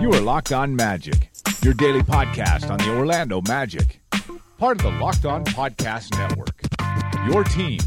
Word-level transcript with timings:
You 0.00 0.12
are 0.12 0.20
Locked 0.20 0.52
On 0.52 0.74
Magic, 0.74 1.30
your 1.62 1.74
daily 1.74 2.02
podcast 2.02 2.70
on 2.70 2.78
the 2.78 2.96
Orlando 2.96 3.40
Magic, 3.42 4.00
part 4.58 4.78
of 4.78 4.82
the 4.82 4.98
Locked 4.98 5.24
On 5.26 5.44
Podcast 5.44 6.18
Network. 6.18 6.60
Your 7.30 7.44
team 7.44 7.78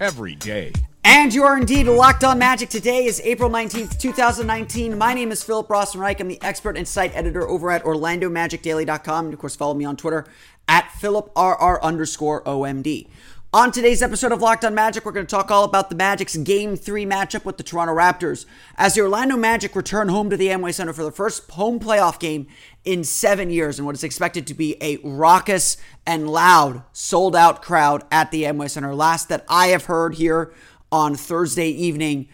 every 0.00 0.34
day. 0.34 0.72
And 1.06 1.32
you 1.32 1.44
are 1.44 1.56
indeed 1.56 1.86
locked 1.86 2.24
on 2.24 2.38
magic. 2.38 2.70
Today 2.70 3.04
is 3.04 3.20
April 3.24 3.50
19th, 3.50 3.98
2019. 3.98 4.96
My 4.96 5.14
name 5.14 5.30
is 5.32 5.42
Philip 5.42 5.68
Rossman-Reich. 5.68 6.20
I'm 6.20 6.28
the 6.28 6.42
expert 6.42 6.76
and 6.76 6.88
site 6.88 7.14
editor 7.14 7.46
over 7.48 7.70
at 7.70 7.84
OrlandoMagicDaily.com. 7.84 9.26
And 9.26 9.34
of 9.34 9.40
course, 9.40 9.54
follow 9.54 9.74
me 9.74 9.84
on 9.84 9.96
Twitter 9.96 10.26
at 10.66 10.90
PhilipRR 11.00 11.80
underscore 11.82 12.42
OMD. 12.44 13.08
On 13.54 13.70
today's 13.70 14.02
episode 14.02 14.32
of 14.32 14.42
Locked 14.42 14.64
on 14.64 14.74
Magic, 14.74 15.04
we're 15.04 15.12
going 15.12 15.26
to 15.26 15.30
talk 15.30 15.48
all 15.48 15.62
about 15.62 15.88
the 15.88 15.94
Magic's 15.94 16.36
Game 16.36 16.74
3 16.74 17.06
matchup 17.06 17.44
with 17.44 17.56
the 17.56 17.62
Toronto 17.62 17.94
Raptors 17.94 18.46
as 18.74 18.94
the 18.94 19.00
Orlando 19.00 19.36
Magic 19.36 19.76
return 19.76 20.08
home 20.08 20.28
to 20.30 20.36
the 20.36 20.48
Amway 20.48 20.74
Center 20.74 20.92
for 20.92 21.04
the 21.04 21.12
first 21.12 21.48
home 21.52 21.78
playoff 21.78 22.18
game 22.18 22.48
in 22.84 23.04
seven 23.04 23.50
years 23.50 23.78
and 23.78 23.86
what 23.86 23.94
is 23.94 24.02
expected 24.02 24.48
to 24.48 24.54
be 24.54 24.76
a 24.80 24.96
raucous 25.04 25.76
and 26.04 26.28
loud, 26.28 26.82
sold 26.92 27.36
out 27.36 27.62
crowd 27.62 28.02
at 28.10 28.32
the 28.32 28.42
Amway 28.42 28.68
Center. 28.68 28.92
Last 28.92 29.28
that 29.28 29.44
I 29.48 29.68
have 29.68 29.84
heard 29.84 30.16
here 30.16 30.52
on 30.90 31.14
Thursday 31.14 31.68
evening, 31.68 32.26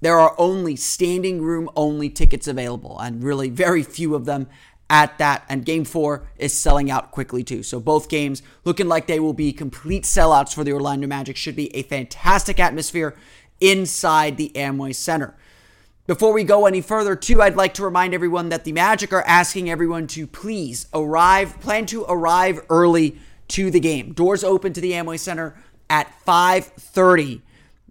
there 0.00 0.18
are 0.18 0.34
only 0.38 0.74
standing 0.74 1.40
room 1.40 1.70
only 1.76 2.10
tickets 2.10 2.48
available 2.48 2.98
and 2.98 3.22
really 3.22 3.48
very 3.48 3.84
few 3.84 4.16
of 4.16 4.24
them 4.24 4.48
at 4.90 5.18
that. 5.18 5.44
And 5.48 5.64
game 5.64 5.84
four 5.84 6.26
is 6.38 6.52
selling 6.52 6.90
out 6.90 7.10
quickly 7.10 7.42
too. 7.42 7.62
So 7.62 7.80
both 7.80 8.08
games 8.08 8.42
looking 8.64 8.88
like 8.88 9.06
they 9.06 9.20
will 9.20 9.32
be 9.32 9.52
complete 9.52 10.04
sellouts 10.04 10.54
for 10.54 10.64
the 10.64 10.72
Orlando 10.72 11.06
Magic. 11.06 11.36
Should 11.36 11.56
be 11.56 11.74
a 11.74 11.82
fantastic 11.82 12.60
atmosphere 12.60 13.16
inside 13.60 14.36
the 14.36 14.52
Amway 14.54 14.94
Center. 14.94 15.34
Before 16.06 16.34
we 16.34 16.44
go 16.44 16.66
any 16.66 16.82
further, 16.82 17.16
too, 17.16 17.40
I'd 17.40 17.56
like 17.56 17.72
to 17.74 17.82
remind 17.82 18.12
everyone 18.12 18.50
that 18.50 18.64
the 18.64 18.72
Magic 18.72 19.10
are 19.14 19.22
asking 19.22 19.70
everyone 19.70 20.06
to 20.08 20.26
please 20.26 20.86
arrive, 20.92 21.58
plan 21.60 21.86
to 21.86 22.04
arrive 22.06 22.60
early 22.68 23.18
to 23.48 23.70
the 23.70 23.80
game. 23.80 24.12
Doors 24.12 24.44
open 24.44 24.74
to 24.74 24.82
the 24.82 24.92
Amway 24.92 25.18
Center 25.18 25.56
at 25.88 26.12
5:30. 26.26 27.40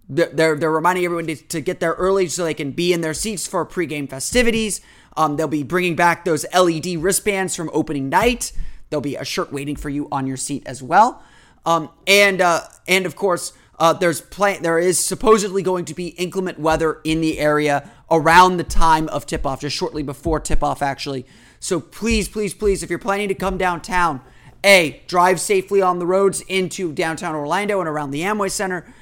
They're, 0.08 0.56
they're 0.56 0.70
reminding 0.70 1.04
everyone 1.04 1.26
to, 1.28 1.36
to 1.36 1.60
get 1.60 1.80
there 1.80 1.92
early 1.92 2.28
so 2.28 2.44
they 2.44 2.54
can 2.54 2.72
be 2.72 2.92
in 2.92 3.00
their 3.00 3.14
seats 3.14 3.46
for 3.46 3.64
pregame 3.64 4.08
festivities. 4.08 4.80
Um, 5.16 5.36
they'll 5.36 5.48
be 5.48 5.62
bringing 5.62 5.96
back 5.96 6.24
those 6.24 6.44
LED 6.54 6.98
wristbands 6.98 7.56
from 7.56 7.70
opening 7.72 8.08
night. 8.08 8.52
There'll 8.90 9.00
be 9.00 9.16
a 9.16 9.24
shirt 9.24 9.52
waiting 9.52 9.76
for 9.76 9.88
you 9.88 10.08
on 10.12 10.26
your 10.26 10.36
seat 10.36 10.62
as 10.66 10.82
well. 10.82 11.22
Um, 11.64 11.88
and 12.06 12.40
uh, 12.40 12.62
and 12.86 13.06
of 13.06 13.16
course, 13.16 13.54
uh, 13.78 13.92
there's 13.94 14.20
play- 14.20 14.58
there 14.58 14.78
is 14.78 15.04
supposedly 15.04 15.62
going 15.62 15.86
to 15.86 15.94
be 15.94 16.08
inclement 16.08 16.58
weather 16.58 17.00
in 17.04 17.20
the 17.20 17.38
area 17.38 17.90
around 18.10 18.58
the 18.58 18.64
time 18.64 19.08
of 19.08 19.26
tip 19.26 19.46
off, 19.46 19.60
just 19.60 19.76
shortly 19.76 20.02
before 20.02 20.38
tip 20.38 20.62
off, 20.62 20.82
actually. 20.82 21.26
So 21.60 21.80
please, 21.80 22.28
please, 22.28 22.52
please, 22.52 22.82
if 22.82 22.90
you're 22.90 22.98
planning 22.98 23.28
to 23.28 23.34
come 23.34 23.56
downtown, 23.56 24.20
A, 24.62 25.02
drive 25.06 25.40
safely 25.40 25.80
on 25.80 25.98
the 25.98 26.06
roads 26.06 26.42
into 26.42 26.92
downtown 26.92 27.34
Orlando 27.34 27.80
and 27.80 27.88
around 27.88 28.10
the 28.10 28.20
Amway 28.20 28.50
Center. 28.50 28.92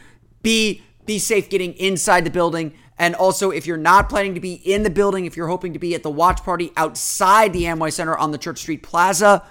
B, 0.43 0.83
be 1.07 1.19
safe 1.19 1.49
getting 1.49 1.75
inside 1.75 2.25
the 2.25 2.31
building. 2.31 2.75
And 2.99 3.15
also, 3.15 3.51
if 3.51 3.67
you're 3.67 3.77
not 3.77 4.09
planning 4.09 4.35
to 4.35 4.41
be 4.41 4.55
in 4.55 4.83
the 4.83 4.91
building, 4.91 5.25
if 5.25 5.37
you're 5.37 5.49
hoping 5.49 5.73
to 5.73 5.79
be 5.79 5.95
at 5.95 6.03
the 6.03 6.11
watch 6.11 6.43
party 6.43 6.73
outside 6.77 7.53
the 7.53 7.65
Amway 7.65 7.93
Center 7.93 8.17
on 8.17 8.31
the 8.31 8.39
Church 8.39 8.59
Street 8.59 8.83
Plaza, 8.83 9.45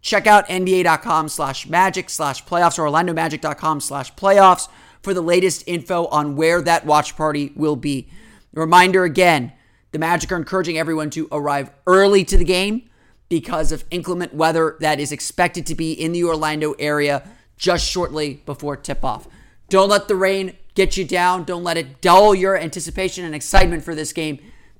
check 0.00 0.26
out 0.26 0.48
nba.com 0.48 1.28
slash 1.28 1.66
magic 1.66 2.08
slash 2.08 2.44
playoffs 2.44 2.78
or 2.78 2.86
orlandomagic.com 2.88 3.80
slash 3.80 4.14
playoffs 4.14 4.68
for 5.02 5.12
the 5.12 5.20
latest 5.20 5.64
info 5.66 6.06
on 6.06 6.36
where 6.36 6.62
that 6.62 6.86
watch 6.86 7.16
party 7.16 7.52
will 7.54 7.76
be. 7.76 8.08
Reminder 8.52 9.04
again, 9.04 9.52
the 9.92 9.98
Magic 9.98 10.32
are 10.32 10.36
encouraging 10.36 10.78
everyone 10.78 11.10
to 11.10 11.28
arrive 11.30 11.70
early 11.86 12.24
to 12.24 12.36
the 12.36 12.44
game 12.44 12.88
because 13.28 13.72
of 13.72 13.84
inclement 13.90 14.34
weather 14.34 14.76
that 14.80 15.00
is 15.00 15.12
expected 15.12 15.66
to 15.66 15.74
be 15.74 15.92
in 15.92 16.12
the 16.12 16.24
Orlando 16.24 16.72
area 16.78 17.28
just 17.56 17.88
shortly 17.88 18.42
before 18.46 18.76
tip 18.76 19.04
off. 19.04 19.28
Don't 19.68 19.88
let 19.88 20.08
the 20.08 20.16
rain 20.16 20.56
get 20.76 20.96
you 20.96 21.04
down. 21.04 21.42
Don't 21.42 21.64
let 21.64 21.76
it 21.76 22.00
dull 22.00 22.34
your 22.34 22.56
anticipation 22.56 23.24
and 23.24 23.34
excitement 23.34 23.82
for 23.82 23.96
this 23.96 24.12
game. 24.12 24.38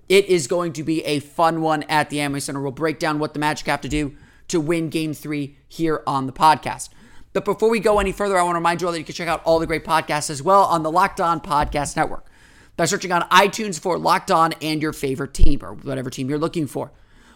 It 0.08 0.26
is 0.26 0.46
going 0.46 0.74
to 0.74 0.84
be 0.84 1.02
a 1.04 1.18
fun 1.18 1.60
one 1.62 1.82
at 1.84 2.10
the 2.10 2.18
Amway 2.18 2.40
Center. 2.40 2.60
We'll 2.60 2.70
break 2.70 3.00
down 3.00 3.18
what 3.18 3.32
the 3.32 3.40
Magic 3.40 3.66
have 3.66 3.80
to 3.80 3.88
do 3.88 4.14
to 4.48 4.60
win 4.60 4.90
game 4.90 5.12
three 5.12 5.56
here 5.66 6.04
on 6.06 6.26
the 6.26 6.32
podcast. 6.32 6.90
But 7.32 7.44
before 7.44 7.68
we 7.68 7.80
go 7.80 7.98
any 7.98 8.12
further, 8.12 8.38
I 8.38 8.42
want 8.42 8.54
to 8.54 8.60
remind 8.60 8.80
you 8.80 8.86
all 8.86 8.92
that 8.92 9.00
you 9.00 9.04
can 9.04 9.14
check 9.14 9.26
out 9.26 9.42
all 9.44 9.58
the 9.58 9.66
great 9.66 9.84
podcasts 9.84 10.30
as 10.30 10.42
well 10.42 10.62
on 10.62 10.84
the 10.84 10.90
Locked 10.90 11.20
On 11.20 11.40
Podcast 11.40 11.96
Network 11.96 12.26
by 12.76 12.84
searching 12.84 13.10
on 13.10 13.22
iTunes 13.30 13.80
for 13.80 13.98
Locked 13.98 14.30
On 14.30 14.52
and 14.62 14.80
your 14.80 14.92
favorite 14.92 15.34
team 15.34 15.60
or 15.62 15.74
whatever 15.74 16.08
team 16.08 16.28
you're 16.28 16.38
looking 16.38 16.66
for. 16.66 16.92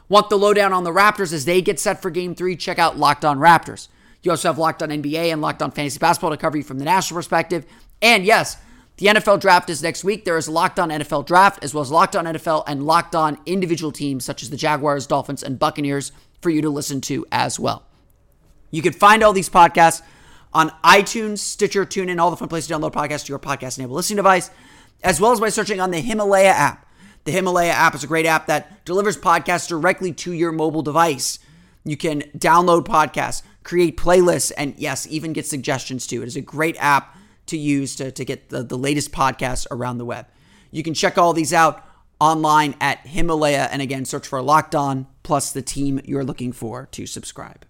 Want 0.08 0.30
the 0.30 0.38
lowdown 0.38 0.72
on 0.72 0.84
the 0.84 0.92
Raptors 0.92 1.32
as 1.32 1.44
they 1.44 1.60
get 1.60 1.80
set 1.80 2.00
for 2.00 2.10
game 2.10 2.34
three? 2.34 2.56
Check 2.56 2.78
out 2.78 2.98
Locked 2.98 3.24
On 3.24 3.38
Raptors. 3.38 3.88
You 4.22 4.30
also 4.30 4.48
have 4.48 4.58
Locked 4.58 4.82
On 4.82 4.90
NBA 4.90 5.32
and 5.32 5.40
Locked 5.40 5.62
On 5.62 5.70
Fantasy 5.70 5.98
Basketball 5.98 6.30
to 6.30 6.36
cover 6.36 6.56
you 6.56 6.62
from 6.62 6.78
the 6.78 6.84
national 6.84 7.18
perspective. 7.18 7.66
And 8.02 8.24
yes, 8.24 8.56
the 8.96 9.06
NFL 9.06 9.40
draft 9.40 9.70
is 9.70 9.82
next 9.82 10.04
week. 10.04 10.24
There 10.24 10.36
is 10.36 10.48
Locked 10.48 10.78
On 10.78 10.90
NFL 10.90 11.26
Draft, 11.26 11.64
as 11.64 11.72
well 11.72 11.80
as 11.80 11.90
Locked 11.90 12.14
On 12.16 12.26
NFL 12.26 12.64
and 12.66 12.84
Locked 12.84 13.14
On 13.14 13.38
individual 13.46 13.92
teams 13.92 14.24
such 14.24 14.42
as 14.42 14.50
the 14.50 14.56
Jaguars, 14.56 15.06
Dolphins, 15.06 15.42
and 15.42 15.58
Buccaneers 15.58 16.12
for 16.42 16.50
you 16.50 16.60
to 16.62 16.70
listen 16.70 17.00
to 17.02 17.24
as 17.32 17.58
well. 17.58 17.84
You 18.70 18.82
can 18.82 18.92
find 18.92 19.22
all 19.22 19.32
these 19.32 19.48
podcasts 19.48 20.02
on 20.52 20.70
iTunes, 20.84 21.38
Stitcher, 21.38 21.86
TuneIn, 21.86 22.20
all 22.20 22.30
the 22.30 22.36
fun 22.36 22.48
places 22.48 22.68
to 22.68 22.74
download 22.74 22.92
podcasts 22.92 23.24
to 23.24 23.30
your 23.30 23.38
podcast 23.38 23.78
enabled 23.78 23.96
listening 23.96 24.16
device, 24.16 24.50
as 25.02 25.20
well 25.20 25.32
as 25.32 25.40
by 25.40 25.48
searching 25.48 25.80
on 25.80 25.90
the 25.90 26.00
Himalaya 26.00 26.50
app. 26.50 26.86
The 27.24 27.32
Himalaya 27.32 27.72
app 27.72 27.94
is 27.94 28.04
a 28.04 28.06
great 28.06 28.26
app 28.26 28.46
that 28.46 28.84
delivers 28.84 29.16
podcasts 29.16 29.68
directly 29.68 30.12
to 30.12 30.32
your 30.32 30.52
mobile 30.52 30.82
device. 30.82 31.38
You 31.84 31.96
can 31.96 32.22
download 32.36 32.86
podcasts, 32.86 33.42
create 33.62 33.96
playlists, 33.96 34.52
and 34.56 34.74
yes, 34.76 35.06
even 35.06 35.32
get 35.32 35.46
suggestions 35.46 36.06
too. 36.06 36.22
It 36.22 36.28
is 36.28 36.36
a 36.36 36.40
great 36.40 36.76
app 36.78 37.16
to 37.50 37.58
use 37.58 37.94
to, 37.96 38.10
to 38.10 38.24
get 38.24 38.48
the, 38.48 38.62
the 38.62 38.78
latest 38.78 39.12
podcasts 39.12 39.66
around 39.70 39.98
the 39.98 40.04
web. 40.04 40.26
You 40.70 40.82
can 40.82 40.94
check 40.94 41.18
all 41.18 41.32
these 41.32 41.52
out 41.52 41.84
online 42.20 42.74
at 42.80 43.06
Himalaya. 43.06 43.68
And 43.70 43.80
again, 43.80 44.04
search 44.04 44.26
for 44.26 44.40
Locked 44.42 44.74
On 44.74 45.06
plus 45.22 45.52
the 45.52 45.62
team 45.62 46.00
you're 46.04 46.24
looking 46.24 46.52
for 46.52 46.88
to 46.92 47.06
subscribe. 47.06 47.64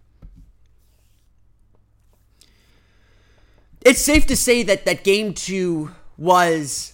It's 3.81 4.01
safe 4.01 4.27
to 4.27 4.37
say 4.37 4.63
that 4.65 4.85
that 4.85 5.05
game 5.05 5.33
two 5.33 5.93
was 6.19 6.93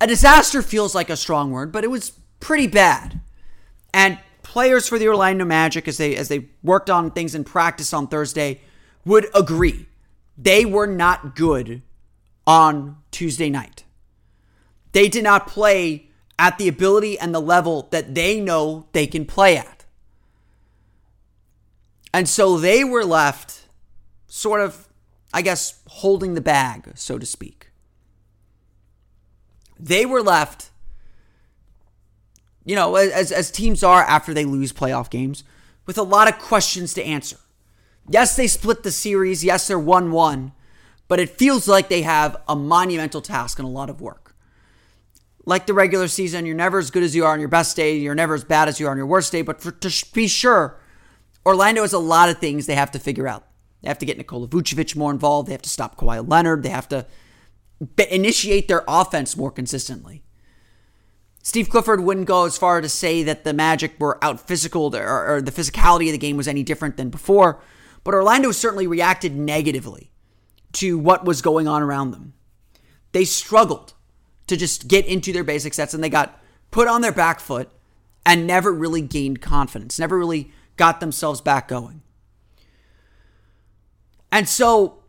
a 0.00 0.06
disaster 0.06 0.62
feels 0.62 0.94
like 0.94 1.10
a 1.10 1.16
strong 1.16 1.50
word, 1.50 1.72
but 1.72 1.82
it 1.82 1.90
was 1.90 2.12
pretty 2.38 2.68
bad. 2.68 3.20
And 3.92 4.18
players 4.44 4.88
for 4.88 4.98
the 4.98 5.08
Orlando 5.08 5.44
Magic 5.44 5.88
as 5.88 5.98
they 5.98 6.14
as 6.14 6.28
they 6.28 6.48
worked 6.62 6.88
on 6.88 7.10
things 7.10 7.34
in 7.34 7.42
practice 7.42 7.92
on 7.92 8.06
Thursday 8.06 8.60
would 9.04 9.26
agree. 9.34 9.87
They 10.38 10.64
were 10.64 10.86
not 10.86 11.34
good 11.34 11.82
on 12.46 12.96
Tuesday 13.10 13.50
night. 13.50 13.82
They 14.92 15.08
did 15.08 15.24
not 15.24 15.48
play 15.48 16.08
at 16.38 16.56
the 16.56 16.68
ability 16.68 17.18
and 17.18 17.34
the 17.34 17.40
level 17.40 17.88
that 17.90 18.14
they 18.14 18.40
know 18.40 18.86
they 18.92 19.06
can 19.06 19.26
play 19.26 19.56
at. 19.56 19.84
And 22.14 22.28
so 22.28 22.56
they 22.56 22.84
were 22.84 23.04
left 23.04 23.66
sort 24.28 24.60
of, 24.60 24.88
I 25.34 25.42
guess, 25.42 25.80
holding 25.88 26.34
the 26.34 26.40
bag, 26.40 26.92
so 26.94 27.18
to 27.18 27.26
speak. 27.26 27.70
They 29.78 30.06
were 30.06 30.22
left, 30.22 30.70
you 32.64 32.76
know, 32.76 32.94
as, 32.96 33.32
as 33.32 33.50
teams 33.50 33.82
are 33.82 34.02
after 34.02 34.32
they 34.32 34.44
lose 34.44 34.72
playoff 34.72 35.10
games, 35.10 35.44
with 35.84 35.98
a 35.98 36.02
lot 36.02 36.28
of 36.28 36.38
questions 36.38 36.94
to 36.94 37.04
answer. 37.04 37.38
Yes, 38.08 38.36
they 38.36 38.46
split 38.46 38.82
the 38.82 38.90
series. 38.90 39.44
Yes, 39.44 39.66
they're 39.66 39.78
1 39.78 40.10
1, 40.12 40.52
but 41.08 41.20
it 41.20 41.30
feels 41.30 41.68
like 41.68 41.88
they 41.88 42.02
have 42.02 42.36
a 42.48 42.56
monumental 42.56 43.20
task 43.20 43.58
and 43.58 43.66
a 43.66 43.70
lot 43.70 43.90
of 43.90 44.00
work. 44.00 44.34
Like 45.44 45.66
the 45.66 45.74
regular 45.74 46.08
season, 46.08 46.44
you're 46.44 46.56
never 46.56 46.78
as 46.78 46.90
good 46.90 47.02
as 47.02 47.16
you 47.16 47.24
are 47.24 47.32
on 47.32 47.40
your 47.40 47.48
best 47.48 47.76
day. 47.76 47.96
You're 47.96 48.14
never 48.14 48.34
as 48.34 48.44
bad 48.44 48.68
as 48.68 48.78
you 48.78 48.86
are 48.86 48.90
on 48.90 48.96
your 48.96 49.06
worst 49.06 49.32
day. 49.32 49.42
But 49.42 49.62
for, 49.62 49.70
to 49.70 50.06
be 50.12 50.28
sure, 50.28 50.78
Orlando 51.46 51.82
has 51.82 51.94
a 51.94 51.98
lot 51.98 52.28
of 52.28 52.38
things 52.38 52.66
they 52.66 52.74
have 52.74 52.90
to 52.90 52.98
figure 52.98 53.26
out. 53.26 53.46
They 53.82 53.88
have 53.88 53.98
to 53.98 54.06
get 54.06 54.18
Nikola 54.18 54.48
Vucevic 54.48 54.96
more 54.96 55.10
involved. 55.10 55.48
They 55.48 55.52
have 55.52 55.62
to 55.62 55.68
stop 55.68 55.96
Kawhi 55.96 56.28
Leonard. 56.28 56.62
They 56.62 56.68
have 56.68 56.88
to 56.88 57.06
initiate 58.10 58.68
their 58.68 58.84
offense 58.88 59.36
more 59.36 59.50
consistently. 59.50 60.24
Steve 61.42 61.70
Clifford 61.70 62.00
wouldn't 62.00 62.26
go 62.26 62.44
as 62.44 62.58
far 62.58 62.80
to 62.80 62.88
say 62.88 63.22
that 63.22 63.44
the 63.44 63.54
Magic 63.54 63.98
were 63.98 64.22
out 64.22 64.46
physical 64.46 64.94
or, 64.94 65.36
or 65.36 65.40
the 65.40 65.52
physicality 65.52 66.06
of 66.06 66.12
the 66.12 66.18
game 66.18 66.36
was 66.36 66.48
any 66.48 66.62
different 66.62 66.96
than 66.96 67.08
before, 67.08 67.62
but 68.08 68.14
Orlando 68.14 68.52
certainly 68.52 68.86
reacted 68.86 69.36
negatively 69.36 70.10
to 70.72 70.96
what 70.96 71.26
was 71.26 71.42
going 71.42 71.68
on 71.68 71.82
around 71.82 72.12
them. 72.12 72.32
They 73.12 73.26
struggled 73.26 73.92
to 74.46 74.56
just 74.56 74.88
get 74.88 75.04
into 75.04 75.30
their 75.30 75.44
basic 75.44 75.74
sets 75.74 75.92
and 75.92 76.02
they 76.02 76.08
got 76.08 76.40
put 76.70 76.88
on 76.88 77.02
their 77.02 77.12
back 77.12 77.38
foot 77.38 77.68
and 78.24 78.46
never 78.46 78.72
really 78.72 79.02
gained 79.02 79.42
confidence, 79.42 79.98
never 79.98 80.16
really 80.16 80.50
got 80.78 81.00
themselves 81.00 81.42
back 81.42 81.68
going. 81.68 82.00
And 84.32 84.48
so 84.48 85.02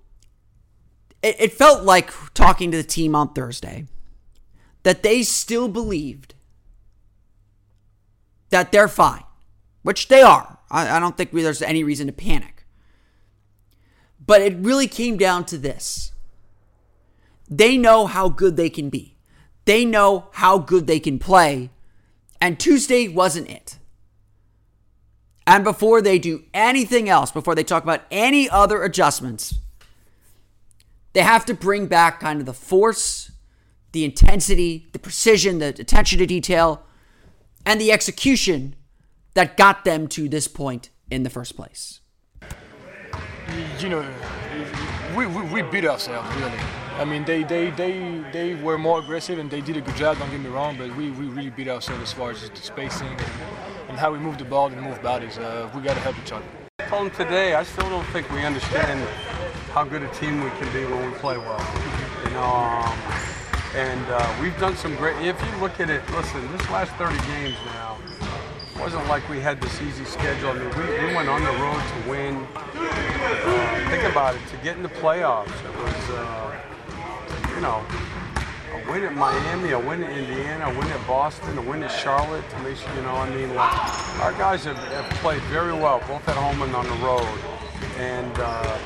it, 1.23 1.37
it 1.39 1.53
felt 1.53 1.85
like 1.85 2.11
talking 2.33 2.69
to 2.71 2.75
the 2.75 2.83
team 2.83 3.15
on 3.15 3.31
Thursday 3.31 3.85
that 4.83 5.03
they 5.03 5.23
still 5.23 5.69
believed 5.69 6.35
that 8.49 8.73
they're 8.73 8.89
fine, 8.89 9.23
which 9.83 10.09
they 10.09 10.21
are. 10.21 10.59
I, 10.69 10.97
I 10.97 10.99
don't 10.99 11.15
think 11.15 11.31
there's 11.31 11.61
any 11.61 11.85
reason 11.85 12.07
to 12.07 12.11
panic. 12.11 12.58
But 14.25 14.41
it 14.41 14.55
really 14.57 14.87
came 14.87 15.17
down 15.17 15.45
to 15.45 15.57
this 15.57 16.11
they 17.49 17.77
know 17.77 18.05
how 18.05 18.29
good 18.29 18.57
they 18.57 18.69
can 18.69 18.89
be, 18.89 19.17
they 19.65 19.85
know 19.85 20.29
how 20.33 20.57
good 20.57 20.87
they 20.87 20.99
can 20.99 21.19
play. 21.19 21.71
And 22.41 22.57
Tuesday 22.57 23.09
wasn't 23.09 23.49
it. 23.49 23.79
And 25.45 25.63
before 25.63 26.01
they 26.01 26.19
do 26.19 26.43
anything 26.53 27.09
else, 27.09 27.31
before 27.31 27.53
they 27.53 27.63
talk 27.63 27.83
about 27.83 28.03
any 28.11 28.49
other 28.49 28.83
adjustments, 28.83 29.55
they 31.13 31.21
have 31.21 31.43
to 31.45 31.53
bring 31.53 31.87
back 31.87 32.19
kind 32.19 32.39
of 32.39 32.45
the 32.45 32.53
force, 32.53 33.31
the 33.91 34.05
intensity, 34.05 34.87
the 34.93 34.99
precision, 34.99 35.59
the 35.59 35.69
attention 35.69 36.19
to 36.19 36.25
detail, 36.25 36.83
and 37.65 37.81
the 37.81 37.91
execution 37.91 38.75
that 39.33 39.57
got 39.57 39.85
them 39.85 40.07
to 40.09 40.29
this 40.29 40.47
point 40.47 40.91
in 41.09 41.23
the 41.23 41.29
first 41.29 41.55
place. 41.55 41.99
You 43.79 43.89
know, 43.89 44.13
we, 45.15 45.25
we, 45.25 45.41
we 45.43 45.61
beat 45.61 45.85
ourselves, 45.85 46.33
really. 46.35 46.59
I 46.97 47.05
mean, 47.05 47.23
they, 47.23 47.43
they, 47.43 47.71
they, 47.71 48.23
they 48.33 48.55
were 48.55 48.77
more 48.77 48.99
aggressive 48.99 49.39
and 49.39 49.49
they 49.49 49.61
did 49.61 49.77
a 49.77 49.81
good 49.81 49.95
job, 49.95 50.17
don't 50.19 50.29
get 50.31 50.41
me 50.41 50.49
wrong, 50.49 50.77
but 50.77 50.93
we, 50.95 51.11
we 51.11 51.27
really 51.27 51.49
beat 51.49 51.67
ourselves 51.67 52.01
as 52.01 52.11
far 52.11 52.31
as 52.31 52.49
the 52.49 52.55
spacing 52.57 53.07
and, 53.07 53.21
and 53.89 53.97
how 53.97 54.11
we 54.11 54.19
move 54.19 54.37
the 54.37 54.45
ball 54.45 54.67
and 54.67 54.81
move 54.81 55.01
bodies. 55.01 55.37
Uh, 55.37 55.69
we 55.73 55.81
got 55.81 55.93
to 55.93 56.01
help 56.01 56.17
each 56.19 56.31
other. 56.31 56.45
I 56.79 57.09
today, 57.09 57.55
I 57.55 57.63
still 57.63 57.89
don't 57.89 58.05
think 58.07 58.29
we 58.31 58.43
understand 58.43 59.07
how 59.71 59.83
good 59.83 60.03
a 60.03 60.09
team 60.09 60.43
we 60.43 60.49
can 60.51 60.71
be 60.73 60.85
when 60.85 61.09
we 61.09 61.17
play 61.19 61.37
well. 61.37 61.59
Know, 62.33 62.43
um, 62.43 62.99
and 63.75 64.05
uh, 64.09 64.35
we've 64.41 64.57
done 64.59 64.75
some 64.75 64.95
great. 64.95 65.15
If 65.25 65.39
you 65.41 65.57
look 65.61 65.79
at 65.79 65.89
it, 65.89 66.01
listen, 66.11 66.51
this 66.51 66.69
last 66.69 66.91
30 66.93 67.15
games 67.27 67.55
now 67.65 67.97
wasn't 68.79 69.05
like 69.07 69.27
we 69.29 69.39
had 69.39 69.59
this 69.61 69.81
easy 69.81 70.05
schedule. 70.05 70.49
I 70.49 70.53
mean, 70.53 70.69
we, 70.77 71.07
we 71.07 71.13
went 71.13 71.29
on 71.29 71.43
the 71.43 71.51
road 71.51 71.81
to 71.81 72.09
win. 72.09 72.47
Uh, 72.55 73.89
think 73.89 74.03
about 74.09 74.35
it, 74.35 74.41
to 74.47 74.57
get 74.57 74.77
in 74.77 74.83
the 74.83 74.89
playoffs. 74.89 75.47
It 75.65 75.75
was, 75.83 76.09
uh, 76.11 77.55
you 77.55 77.61
know, 77.61 77.83
a 78.73 78.91
win 78.91 79.03
at 79.03 79.13
Miami, 79.13 79.71
a 79.71 79.79
win 79.79 80.03
at 80.03 80.11
Indiana, 80.17 80.65
a 80.65 80.69
win 80.69 80.87
at 80.87 81.07
Boston, 81.07 81.57
a 81.57 81.61
win 81.61 81.83
at 81.83 81.91
Charlotte. 81.91 82.47
To 82.49 82.59
make 82.59 82.77
sure, 82.77 82.95
you 82.95 83.01
know, 83.01 83.15
I 83.15 83.29
mean, 83.29 83.53
like, 83.53 84.19
our 84.21 84.31
guys 84.33 84.63
have, 84.63 84.77
have 84.77 85.09
played 85.19 85.41
very 85.43 85.73
well, 85.73 85.99
both 86.07 86.27
at 86.29 86.35
home 86.35 86.61
and 86.61 86.73
on 86.75 86.85
the 86.85 87.05
road. 87.05 87.27
And 87.97 88.31
uh, 88.39 88.77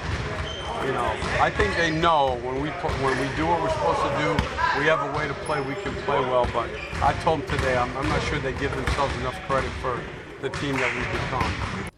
you 0.86 0.92
know, 0.92 1.16
I 1.40 1.50
think 1.50 1.76
they 1.78 1.92
know 1.92 2.38
when 2.44 2.62
we 2.62 2.70
put, 2.82 2.92
when 3.02 3.18
we 3.20 3.34
do 3.36 3.46
what 3.46 3.62
we're 3.62 3.70
supposed 3.70 4.02
to 4.02 4.10
do, 4.20 4.80
we 4.80 4.86
have 4.86 5.00
a 5.02 5.18
way 5.18 5.28
to 5.28 5.34
play. 5.46 5.62
We 5.62 5.76
can 5.76 5.94
play 6.04 6.20
well. 6.20 6.48
But 6.52 6.70
I 7.02 7.14
told 7.24 7.42
them 7.42 7.58
today, 7.58 7.78
I'm, 7.78 7.96
I'm 7.96 8.08
not 8.10 8.22
sure 8.24 8.40
they 8.40 8.54
give 8.54 8.76
themselves 8.76 9.16
enough 9.18 9.40
credit 9.48 9.72
for 9.82 10.00
the 10.42 10.50
team 10.50 10.76
that 10.76 10.94
we've 10.94 11.22
become. 11.22 11.90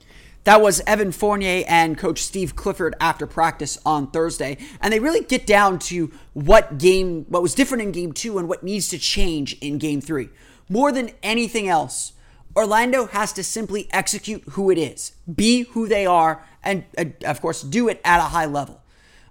That 0.43 0.61
was 0.61 0.79
Evan 0.85 1.11
Fournier 1.11 1.65
and 1.67 1.97
Coach 1.97 2.21
Steve 2.21 2.55
Clifford 2.55 2.93
after 3.01 3.25
practice 3.25 3.79
on 3.83 4.11
Thursday. 4.11 4.57
And 4.79 4.93
they 4.93 4.99
really 4.99 5.21
get 5.21 5.47
down 5.47 5.79
to 5.79 6.11
what 6.33 6.77
game, 6.77 7.25
what 7.29 7.41
was 7.41 7.55
different 7.55 7.81
in 7.81 7.91
game 7.91 8.13
two 8.13 8.37
and 8.37 8.47
what 8.47 8.63
needs 8.63 8.87
to 8.89 8.99
change 8.99 9.57
in 9.61 9.79
game 9.79 10.01
three. 10.01 10.29
More 10.69 10.91
than 10.91 11.09
anything 11.23 11.67
else, 11.67 12.13
Orlando 12.55 13.07
has 13.07 13.33
to 13.33 13.43
simply 13.43 13.87
execute 13.91 14.43
who 14.51 14.71
it 14.71 14.77
is, 14.77 15.13
be 15.33 15.63
who 15.63 15.87
they 15.87 16.05
are, 16.05 16.45
and 16.63 16.85
of 17.25 17.41
course 17.41 17.61
do 17.61 17.89
it 17.89 17.99
at 18.05 18.19
a 18.19 18.29
high 18.29 18.45
level. 18.45 18.81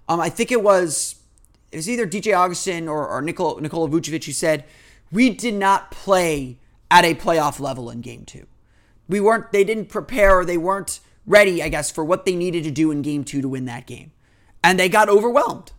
Um, 0.07 0.19
I 0.19 0.29
think 0.29 0.51
it 0.51 0.61
was 0.61 1.15
it 1.71 1.77
was 1.77 1.89
either 1.89 2.07
DJ 2.07 2.37
Augustin 2.37 2.87
or, 2.87 3.07
or 3.07 3.21
Nikola, 3.21 3.61
Nikola 3.61 3.89
Vucevic 3.89 4.25
who 4.25 4.31
said 4.31 4.63
we 5.11 5.29
did 5.29 5.55
not 5.55 5.91
play 5.91 6.57
at 6.91 7.03
a 7.03 7.15
playoff 7.15 7.59
level 7.59 7.89
in 7.89 8.01
Game 8.01 8.25
Two. 8.25 8.45
We 9.07 9.19
weren't. 9.19 9.51
They 9.51 9.63
didn't 9.63 9.89
prepare. 9.89 10.39
or 10.39 10.45
They 10.45 10.57
weren't 10.57 10.99
ready, 11.25 11.63
I 11.63 11.69
guess, 11.69 11.89
for 11.89 12.03
what 12.03 12.25
they 12.25 12.35
needed 12.35 12.63
to 12.65 12.71
do 12.71 12.91
in 12.91 13.01
Game 13.01 13.23
Two 13.23 13.41
to 13.41 13.49
win 13.49 13.65
that 13.65 13.87
game, 13.87 14.11
and 14.63 14.79
they 14.79 14.89
got 14.89 15.09
overwhelmed. 15.09 15.71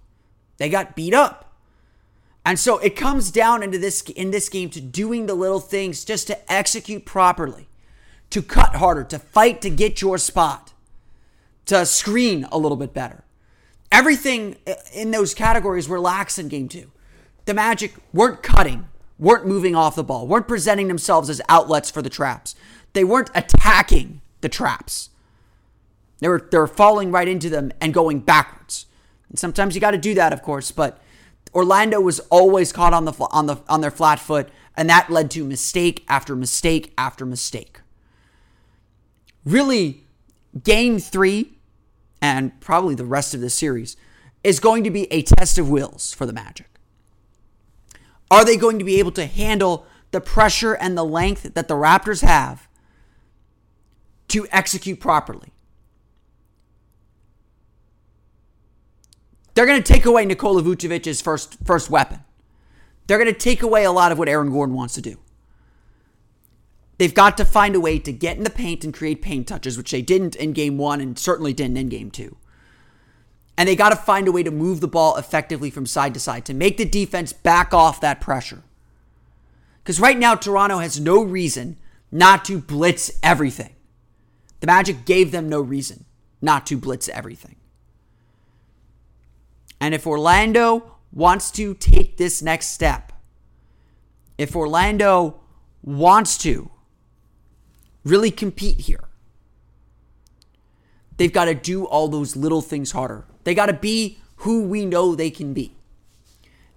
They 0.58 0.68
got 0.68 0.96
beat 0.96 1.14
up. 1.14 1.45
And 2.46 2.60
so 2.60 2.78
it 2.78 2.94
comes 2.94 3.32
down 3.32 3.64
into 3.64 3.76
this 3.76 4.02
in 4.02 4.30
this 4.30 4.48
game 4.48 4.70
to 4.70 4.80
doing 4.80 5.26
the 5.26 5.34
little 5.34 5.58
things 5.58 6.04
just 6.04 6.28
to 6.28 6.52
execute 6.52 7.04
properly, 7.04 7.68
to 8.30 8.40
cut 8.40 8.76
harder, 8.76 9.02
to 9.02 9.18
fight 9.18 9.60
to 9.62 9.68
get 9.68 10.00
your 10.00 10.16
spot 10.16 10.72
to 11.66 11.84
screen 11.84 12.46
a 12.52 12.56
little 12.58 12.76
bit 12.76 12.94
better. 12.94 13.24
Everything 13.90 14.56
uh, 14.64 14.74
in 14.94 15.10
those 15.10 15.34
categories 15.34 15.88
were 15.88 15.98
lax 15.98 16.38
in 16.38 16.46
game 16.46 16.68
two. 16.68 16.92
The 17.44 17.54
Magic 17.54 17.94
weren't 18.12 18.44
cutting, 18.44 18.86
weren't 19.18 19.46
moving 19.46 19.74
off 19.74 19.96
the 19.96 20.04
ball, 20.04 20.28
weren't 20.28 20.46
presenting 20.46 20.86
themselves 20.86 21.28
as 21.28 21.40
outlets 21.48 21.90
for 21.90 22.00
the 22.00 22.10
traps. 22.10 22.54
They 22.92 23.02
weren't 23.02 23.30
attacking 23.34 24.20
the 24.40 24.48
traps. 24.48 25.10
They 26.20 26.28
were 26.28 26.46
they 26.48 26.58
were 26.58 26.68
falling 26.68 27.10
right 27.10 27.26
into 27.26 27.50
them 27.50 27.72
and 27.80 27.92
going 27.92 28.20
backwards. 28.20 28.86
And 29.28 29.38
sometimes 29.38 29.74
you 29.74 29.80
got 29.80 29.90
to 29.90 29.98
do 29.98 30.14
that, 30.14 30.32
of 30.32 30.42
course, 30.42 30.70
but 30.70 31.00
Orlando 31.56 32.02
was 32.02 32.20
always 32.28 32.70
caught 32.70 32.92
on 32.92 33.06
the 33.06 33.14
on 33.30 33.46
the 33.46 33.56
on 33.66 33.80
their 33.80 33.90
flat 33.90 34.20
foot, 34.20 34.50
and 34.76 34.90
that 34.90 35.08
led 35.08 35.30
to 35.30 35.42
mistake 35.42 36.04
after 36.06 36.36
mistake 36.36 36.92
after 36.98 37.24
mistake. 37.24 37.80
Really, 39.42 40.04
game 40.62 40.98
three 40.98 41.54
and 42.20 42.60
probably 42.60 42.94
the 42.94 43.06
rest 43.06 43.32
of 43.32 43.40
the 43.40 43.48
series 43.48 43.96
is 44.44 44.60
going 44.60 44.84
to 44.84 44.90
be 44.90 45.10
a 45.10 45.22
test 45.22 45.56
of 45.56 45.70
wills 45.70 46.12
for 46.12 46.26
the 46.26 46.32
Magic. 46.32 46.68
Are 48.30 48.44
they 48.44 48.58
going 48.58 48.78
to 48.78 48.84
be 48.84 48.98
able 48.98 49.12
to 49.12 49.24
handle 49.24 49.86
the 50.10 50.20
pressure 50.20 50.74
and 50.74 50.96
the 50.96 51.04
length 51.04 51.54
that 51.54 51.68
the 51.68 51.74
Raptors 51.74 52.20
have 52.20 52.68
to 54.28 54.46
execute 54.52 55.00
properly? 55.00 55.52
They're 59.56 59.66
going 59.66 59.82
to 59.82 59.92
take 59.92 60.04
away 60.04 60.26
Nikola 60.26 60.62
Vucevic's 60.62 61.22
first 61.22 61.56
first 61.64 61.88
weapon. 61.88 62.20
They're 63.06 63.18
going 63.18 63.32
to 63.32 63.38
take 63.38 63.62
away 63.62 63.84
a 63.84 63.90
lot 63.90 64.12
of 64.12 64.18
what 64.18 64.28
Aaron 64.28 64.52
Gordon 64.52 64.76
wants 64.76 64.94
to 64.94 65.00
do. 65.00 65.16
They've 66.98 67.14
got 67.14 67.38
to 67.38 67.44
find 67.46 67.74
a 67.74 67.80
way 67.80 67.98
to 67.98 68.12
get 68.12 68.36
in 68.36 68.44
the 68.44 68.50
paint 68.50 68.84
and 68.84 68.92
create 68.92 69.22
paint 69.22 69.48
touches, 69.48 69.78
which 69.78 69.92
they 69.92 70.02
didn't 70.02 70.36
in 70.36 70.52
game 70.52 70.76
one 70.76 71.00
and 71.00 71.18
certainly 71.18 71.54
didn't 71.54 71.78
in 71.78 71.88
game 71.88 72.10
two. 72.10 72.36
And 73.56 73.66
they 73.66 73.76
got 73.76 73.88
to 73.90 73.96
find 73.96 74.28
a 74.28 74.32
way 74.32 74.42
to 74.42 74.50
move 74.50 74.80
the 74.80 74.88
ball 74.88 75.16
effectively 75.16 75.70
from 75.70 75.86
side 75.86 76.12
to 76.12 76.20
side 76.20 76.44
to 76.44 76.54
make 76.54 76.76
the 76.76 76.84
defense 76.84 77.32
back 77.32 77.72
off 77.72 77.98
that 78.02 78.20
pressure. 78.20 78.62
Because 79.82 79.98
right 80.00 80.18
now, 80.18 80.34
Toronto 80.34 80.78
has 80.78 81.00
no 81.00 81.22
reason 81.22 81.78
not 82.12 82.44
to 82.44 82.58
blitz 82.58 83.10
everything. 83.22 83.74
The 84.60 84.66
Magic 84.66 85.06
gave 85.06 85.32
them 85.32 85.48
no 85.48 85.62
reason 85.62 86.04
not 86.42 86.66
to 86.66 86.76
blitz 86.76 87.08
everything. 87.08 87.56
And 89.80 89.94
if 89.94 90.06
Orlando 90.06 90.96
wants 91.12 91.50
to 91.52 91.74
take 91.74 92.16
this 92.16 92.42
next 92.42 92.68
step, 92.68 93.12
if 94.38 94.54
Orlando 94.54 95.40
wants 95.82 96.38
to 96.38 96.70
really 98.06 98.30
compete 98.30 98.80
here. 98.80 99.04
They've 101.16 101.32
got 101.32 101.46
to 101.46 101.54
do 101.54 101.84
all 101.84 102.08
those 102.08 102.36
little 102.36 102.62
things 102.62 102.92
harder. 102.92 103.24
They 103.44 103.54
got 103.54 103.66
to 103.66 103.72
be 103.72 104.18
who 104.36 104.62
we 104.62 104.86
know 104.86 105.14
they 105.14 105.30
can 105.30 105.52
be. 105.52 105.76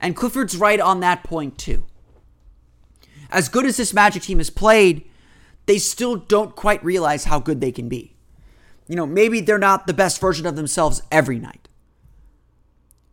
And 0.02 0.16
Clifford's 0.16 0.58
right 0.58 0.80
on 0.80 1.02
that 1.02 1.24
point, 1.24 1.58
too. 1.58 1.86
As 3.30 3.48
good 3.48 3.66
as 3.66 3.78
this 3.78 3.94
Magic 3.94 4.24
team 4.24 4.40
has 4.40 4.50
played, 4.50 5.04
they 5.68 5.78
still 5.78 6.16
don't 6.16 6.56
quite 6.56 6.84
realize 6.84 7.26
how 7.26 7.40
good 7.40 7.62
they 7.62 7.72
can 7.72 7.90
be. 7.90 8.16
You 8.88 8.96
know, 8.96 9.06
maybe 9.06 9.40
they're 9.40 9.60
not 9.60 9.86
the 9.86 9.94
best 9.94 10.20
version 10.20 10.48
of 10.48 10.56
themselves 10.56 11.04
every 11.12 11.38
night. 11.38 11.69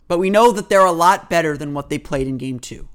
But 0.09 0.19
we 0.19 0.31
know 0.31 0.53
that 0.53 0.69
they're 0.69 0.85
a 0.85 0.93
lot 0.93 1.29
better 1.29 1.57
than 1.57 1.75
what 1.75 1.91
they 1.91 1.99
played 1.99 2.27
in 2.27 2.39
game 2.39 2.61
two. 2.61 2.89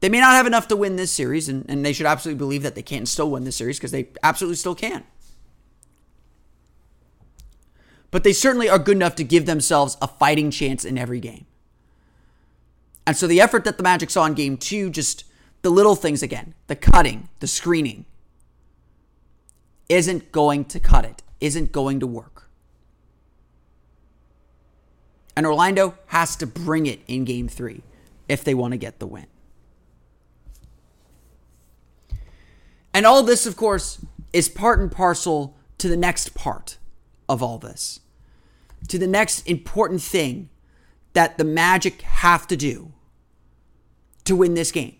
They 0.00 0.08
may 0.08 0.20
not 0.20 0.32
have 0.32 0.46
enough 0.46 0.66
to 0.68 0.76
win 0.76 0.96
this 0.96 1.12
series, 1.12 1.48
and, 1.48 1.64
and 1.68 1.84
they 1.84 1.92
should 1.92 2.06
absolutely 2.06 2.38
believe 2.38 2.62
that 2.62 2.74
they 2.74 2.82
can 2.82 3.06
still 3.06 3.30
win 3.30 3.44
this 3.44 3.56
series 3.56 3.78
because 3.78 3.90
they 3.92 4.08
absolutely 4.22 4.56
still 4.56 4.74
can. 4.74 5.04
But 8.10 8.24
they 8.24 8.32
certainly 8.32 8.68
are 8.68 8.78
good 8.78 8.96
enough 8.96 9.14
to 9.16 9.24
give 9.24 9.46
themselves 9.46 9.96
a 10.02 10.08
fighting 10.08 10.50
chance 10.50 10.84
in 10.84 10.98
every 10.98 11.20
game. 11.20 11.46
And 13.06 13.16
so 13.16 13.26
the 13.26 13.40
effort 13.40 13.64
that 13.64 13.76
the 13.76 13.82
Magic 13.82 14.10
saw 14.10 14.24
in 14.24 14.34
game 14.34 14.56
two, 14.56 14.90
just 14.90 15.24
the 15.62 15.70
little 15.70 15.94
things 15.94 16.22
again, 16.22 16.54
the 16.66 16.76
cutting, 16.76 17.28
the 17.40 17.46
screening, 17.46 18.06
isn't 19.88 20.32
going 20.32 20.64
to 20.66 20.80
cut 20.80 21.04
it, 21.04 21.22
isn't 21.40 21.72
going 21.72 22.00
to 22.00 22.06
work. 22.06 22.48
And 25.40 25.46
Orlando 25.46 25.94
has 26.08 26.36
to 26.36 26.46
bring 26.46 26.84
it 26.84 27.00
in 27.06 27.24
game 27.24 27.48
three 27.48 27.80
if 28.28 28.44
they 28.44 28.52
want 28.52 28.72
to 28.72 28.76
get 28.76 28.98
the 28.98 29.06
win. 29.06 29.24
And 32.92 33.06
all 33.06 33.22
this, 33.22 33.46
of 33.46 33.56
course, 33.56 34.04
is 34.34 34.50
part 34.50 34.80
and 34.80 34.92
parcel 34.92 35.56
to 35.78 35.88
the 35.88 35.96
next 35.96 36.34
part 36.34 36.76
of 37.26 37.42
all 37.42 37.56
this, 37.56 38.00
to 38.88 38.98
the 38.98 39.06
next 39.06 39.48
important 39.48 40.02
thing 40.02 40.50
that 41.14 41.38
the 41.38 41.44
Magic 41.44 42.02
have 42.02 42.46
to 42.48 42.54
do 42.54 42.92
to 44.24 44.36
win 44.36 44.52
this 44.52 44.70
game. 44.70 44.99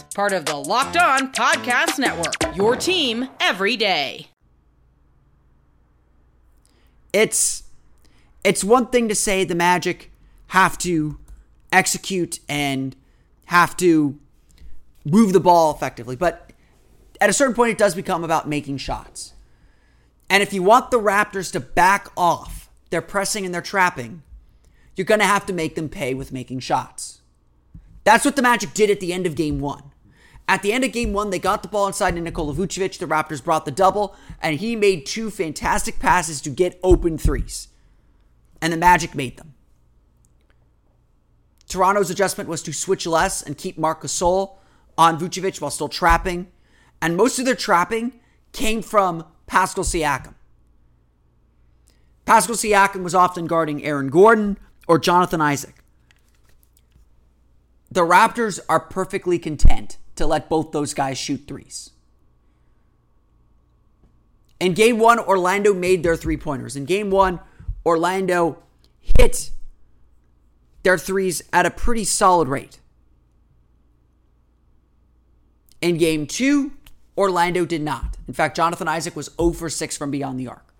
Part 0.13 0.33
of 0.33 0.43
the 0.43 0.57
Locked 0.57 0.97
On 0.97 1.31
Podcast 1.31 1.97
Network, 1.97 2.53
your 2.53 2.75
team 2.75 3.29
every 3.39 3.77
day. 3.77 4.27
It's 7.13 7.63
it's 8.43 8.61
one 8.61 8.87
thing 8.87 9.07
to 9.07 9.15
say 9.15 9.45
the 9.45 9.55
Magic 9.55 10.11
have 10.47 10.77
to 10.79 11.17
execute 11.71 12.41
and 12.49 12.93
have 13.45 13.77
to 13.77 14.19
move 15.05 15.31
the 15.31 15.39
ball 15.39 15.73
effectively, 15.73 16.17
but 16.17 16.51
at 17.21 17.29
a 17.29 17.33
certain 17.33 17.55
point 17.55 17.71
it 17.71 17.77
does 17.77 17.95
become 17.95 18.25
about 18.25 18.49
making 18.49 18.79
shots. 18.79 19.31
And 20.29 20.43
if 20.43 20.51
you 20.51 20.61
want 20.61 20.91
the 20.91 20.99
Raptors 20.99 21.53
to 21.53 21.61
back 21.61 22.09
off 22.17 22.69
their 22.89 23.01
pressing 23.01 23.45
and 23.45 23.53
their 23.53 23.61
trapping, 23.61 24.23
you're 24.97 25.05
going 25.05 25.21
to 25.21 25.25
have 25.25 25.45
to 25.45 25.53
make 25.53 25.75
them 25.75 25.87
pay 25.87 26.13
with 26.13 26.33
making 26.33 26.59
shots. 26.59 27.21
That's 28.03 28.25
what 28.25 28.35
the 28.35 28.41
Magic 28.41 28.73
did 28.73 28.89
at 28.89 28.99
the 28.99 29.13
end 29.13 29.25
of 29.25 29.35
game 29.35 29.59
one. 29.61 29.83
At 30.51 30.63
the 30.63 30.73
end 30.73 30.83
of 30.83 30.91
game 30.91 31.13
one, 31.13 31.29
they 31.29 31.39
got 31.39 31.61
the 31.61 31.69
ball 31.69 31.87
inside 31.87 32.15
to 32.15 32.19
Nikola 32.19 32.53
Vucevic. 32.53 32.97
The 32.97 33.05
Raptors 33.05 33.41
brought 33.41 33.63
the 33.63 33.71
double, 33.71 34.17
and 34.41 34.59
he 34.59 34.75
made 34.75 35.05
two 35.05 35.31
fantastic 35.31 35.97
passes 35.97 36.41
to 36.41 36.49
get 36.49 36.77
open 36.83 37.17
threes. 37.17 37.69
And 38.61 38.73
the 38.73 38.77
Magic 38.77 39.15
made 39.15 39.37
them. 39.37 39.53
Toronto's 41.69 42.09
adjustment 42.09 42.49
was 42.49 42.61
to 42.63 42.73
switch 42.73 43.07
less 43.07 43.41
and 43.41 43.57
keep 43.57 43.77
Marc 43.77 44.01
Gasol 44.01 44.57
on 44.97 45.17
Vucevic 45.17 45.61
while 45.61 45.71
still 45.71 45.87
trapping. 45.87 46.51
And 47.01 47.15
most 47.15 47.39
of 47.39 47.45
their 47.45 47.55
trapping 47.55 48.19
came 48.51 48.81
from 48.81 49.23
Pascal 49.47 49.85
Siakam. 49.85 50.33
Pascal 52.25 52.57
Siakam 52.57 53.03
was 53.03 53.15
often 53.15 53.47
guarding 53.47 53.85
Aaron 53.85 54.09
Gordon 54.09 54.57
or 54.85 54.99
Jonathan 54.99 55.39
Isaac. 55.39 55.75
The 57.89 58.01
Raptors 58.01 58.59
are 58.67 58.81
perfectly 58.81 59.39
content 59.39 59.97
to 60.21 60.27
let 60.27 60.49
both 60.49 60.71
those 60.71 60.93
guys 60.93 61.17
shoot 61.17 61.41
threes. 61.47 61.89
In 64.59 64.73
game 64.73 64.99
one, 64.99 65.17
Orlando 65.17 65.73
made 65.73 66.03
their 66.03 66.15
three 66.15 66.37
pointers. 66.37 66.75
In 66.75 66.85
game 66.85 67.09
one, 67.09 67.39
Orlando 67.83 68.61
hit 68.99 69.49
their 70.83 70.99
threes 70.99 71.41
at 71.51 71.65
a 71.65 71.71
pretty 71.71 72.03
solid 72.03 72.47
rate. 72.47 72.79
In 75.81 75.97
game 75.97 76.27
two, 76.27 76.73
Orlando 77.17 77.65
did 77.65 77.81
not. 77.81 78.17
In 78.27 78.35
fact, 78.35 78.55
Jonathan 78.55 78.87
Isaac 78.87 79.15
was 79.15 79.31
0 79.37 79.53
for 79.53 79.69
6 79.69 79.97
from 79.97 80.11
beyond 80.11 80.39
the 80.39 80.47
arc. 80.47 80.75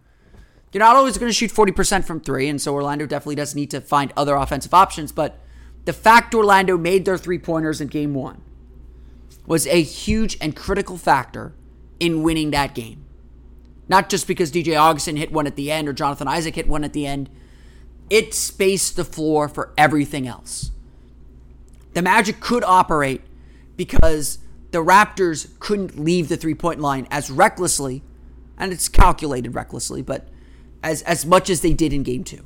You're 0.72 0.84
not 0.84 0.96
always 0.96 1.18
going 1.18 1.30
to 1.30 1.34
shoot 1.34 1.52
40% 1.52 2.06
from 2.06 2.22
three, 2.22 2.48
and 2.48 2.62
so 2.62 2.76
Orlando 2.76 3.08
definitely 3.08 3.36
does 3.36 3.56
need 3.56 3.72
to 3.72 3.82
find 3.82 4.14
other 4.16 4.36
offensive 4.36 4.76
options. 4.76 5.12
But 5.12 5.40
the 5.86 5.94
fact 5.94 6.36
Orlando 6.36 6.78
made 6.78 7.06
their 7.06 7.18
three 7.18 7.40
pointers 7.40 7.82
in 7.82 7.88
game 7.88 8.14
one 8.14 8.44
was 9.46 9.68
a 9.68 9.82
huge 9.82 10.38
and 10.40 10.56
critical 10.56 10.98
factor 10.98 11.54
in 12.00 12.24
winning 12.24 12.52
that 12.52 12.76
game. 12.76 13.06
Not 13.88 14.10
just 14.10 14.28
because 14.28 14.52
DJ 14.52 14.80
Augustin 14.80 15.18
hit 15.18 15.32
one 15.32 15.48
at 15.48 15.56
the 15.56 15.72
end 15.72 15.90
or 15.90 15.94
Jonathan 15.94 16.28
Isaac 16.28 16.56
hit 16.56 16.68
one 16.68 16.84
at 16.84 16.94
the 16.94 17.06
end, 17.06 17.30
it 18.10 18.34
spaced 18.34 18.96
the 18.96 19.04
floor 19.04 19.48
for 19.48 19.74
everything 19.78 20.28
else. 20.28 20.72
The 21.94 22.02
Magic 22.02 22.40
could 22.40 22.64
operate 22.64 23.22
because 23.76 24.40
the 24.72 24.80
Raptors 24.80 25.60
couldn't 25.60 26.00
leave 26.00 26.30
the 26.30 26.38
three 26.38 26.56
point 26.56 26.80
line 26.80 27.08
as 27.12 27.30
recklessly, 27.30 28.04
and 28.58 28.72
it's 28.72 28.88
calculated 28.88 29.56
recklessly, 29.56 30.02
but 30.02 30.30
as, 30.82 31.02
as 31.04 31.26
much 31.26 31.50
as 31.50 31.62
they 31.62 31.74
did 31.74 31.94
in 31.94 32.04
game 32.04 32.24
two. 32.24 32.46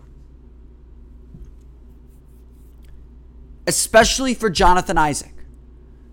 Especially 3.68 4.34
for 4.34 4.50
Jonathan 4.50 4.98
Isaac. 4.98 5.35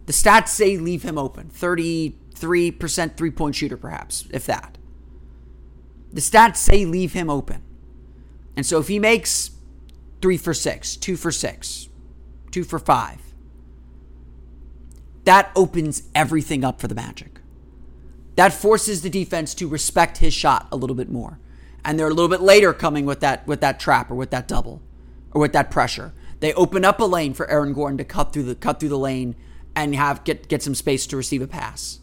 The 0.07 0.13
stats 0.13 0.49
say 0.49 0.77
leave 0.77 1.03
him 1.03 1.17
open 1.17 1.51
33% 1.51 3.17
three 3.17 3.31
point 3.31 3.55
shooter, 3.55 3.77
perhaps, 3.77 4.27
if 4.31 4.47
that. 4.47 4.79
The 6.13 6.21
stats 6.21 6.57
say 6.57 6.85
leave 6.85 7.13
him 7.13 7.31
open. 7.31 7.63
And 8.57 8.67
so 8.67 8.79
if 8.79 8.89
he 8.89 8.99
makes 8.99 9.53
three 10.21 10.37
for 10.37 10.53
six, 10.53 10.97
two 10.97 11.17
for 11.17 11.31
six, 11.31 11.89
two 12.51 12.65
for 12.65 12.79
five, 12.79 13.21
that 15.25 15.51
opens 15.55 16.03
everything 16.15 16.65
up 16.65 16.81
for 16.81 16.89
the 16.89 16.95
Magic. 16.95 17.41
That 18.37 18.53
forces 18.53 19.03
the 19.03 19.11
defense 19.11 19.55
to 19.55 19.69
respect 19.69 20.19
his 20.19 20.35
shot 20.35 20.69
a 20.73 20.77
little 20.77 20.97
bit 20.97 21.11
more. 21.11 21.39
And 21.85 21.99
they're 21.99 22.09
a 22.09 22.15
little 22.15 22.29
bit 22.29 22.41
later 22.41 22.73
coming 22.73 23.07
with 23.07 23.21
that 23.21 23.47
with 23.47 23.61
that 23.61 23.81
trap 23.81 24.11
or 24.11 24.15
with 24.15 24.31
that 24.31 24.49
double 24.49 24.83
or 25.33 25.41
with 25.41 25.53
that 25.53 25.71
pressure. 25.71 26.13
They 26.41 26.53
open 26.55 26.85
up 26.85 27.01
a 27.01 27.05
lane 27.05 27.35
for 27.35 27.49
Aaron 27.49 27.73
Gordon 27.73 27.99
to 27.99 28.05
cut 28.05 28.33
through 28.33 28.45
the 28.45 28.55
cut 28.55 28.81
through 28.81 28.89
the 28.89 28.99
lane 28.99 29.37
and 29.75 29.95
have 29.95 30.25
get 30.25 30.49
get 30.49 30.63
some 30.63 30.75
space 30.75 31.07
to 31.09 31.17
receive 31.17 31.43
a 31.43 31.47
pass. 31.47 32.01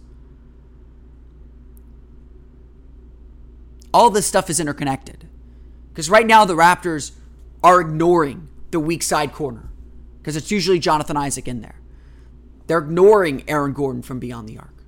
All 3.93 4.09
this 4.09 4.27
stuff 4.27 4.49
is 4.49 4.59
interconnected. 4.59 5.27
Because 5.89 6.09
right 6.09 6.25
now 6.25 6.45
the 6.45 6.53
Raptors 6.53 7.11
are 7.63 7.81
ignoring 7.81 8.47
the 8.71 8.79
weak 8.79 9.03
side 9.03 9.33
corner 9.33 9.69
because 10.19 10.35
it's 10.35 10.51
usually 10.51 10.79
Jonathan 10.79 11.17
Isaac 11.17 11.47
in 11.47 11.61
there. 11.61 11.75
They're 12.67 12.79
ignoring 12.79 13.43
Aaron 13.49 13.73
Gordon 13.73 14.01
from 14.01 14.19
beyond 14.19 14.47
the 14.47 14.59
arc. 14.59 14.83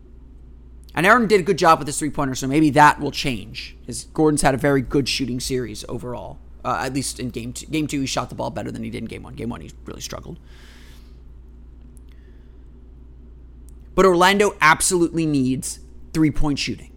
And 0.93 1.05
Aaron 1.05 1.27
did 1.27 1.39
a 1.39 1.43
good 1.43 1.57
job 1.57 1.79
with 1.79 1.87
his 1.87 1.97
three 1.97 2.09
pointer, 2.09 2.35
so 2.35 2.47
maybe 2.47 2.69
that 2.71 2.99
will 2.99 3.11
change. 3.11 3.75
Because 3.81 4.05
Gordon's 4.05 4.41
had 4.41 4.53
a 4.53 4.57
very 4.57 4.81
good 4.81 5.09
shooting 5.09 5.39
series 5.39 5.83
overall. 5.89 6.37
Uh, 6.63 6.83
at 6.85 6.93
least 6.93 7.19
in 7.19 7.29
game 7.29 7.53
two. 7.53 7.65
Game 7.65 7.87
two, 7.87 8.01
he 8.01 8.05
shot 8.05 8.29
the 8.29 8.35
ball 8.35 8.51
better 8.51 8.71
than 8.71 8.83
he 8.83 8.89
did 8.89 8.99
in 8.99 9.05
game 9.05 9.23
one. 9.23 9.33
Game 9.33 9.49
one, 9.49 9.61
he 9.61 9.71
really 9.85 10.01
struggled. 10.01 10.39
But 13.95 14.05
Orlando 14.05 14.55
absolutely 14.61 15.25
needs 15.25 15.79
three 16.13 16.31
point 16.31 16.59
shooting. 16.59 16.91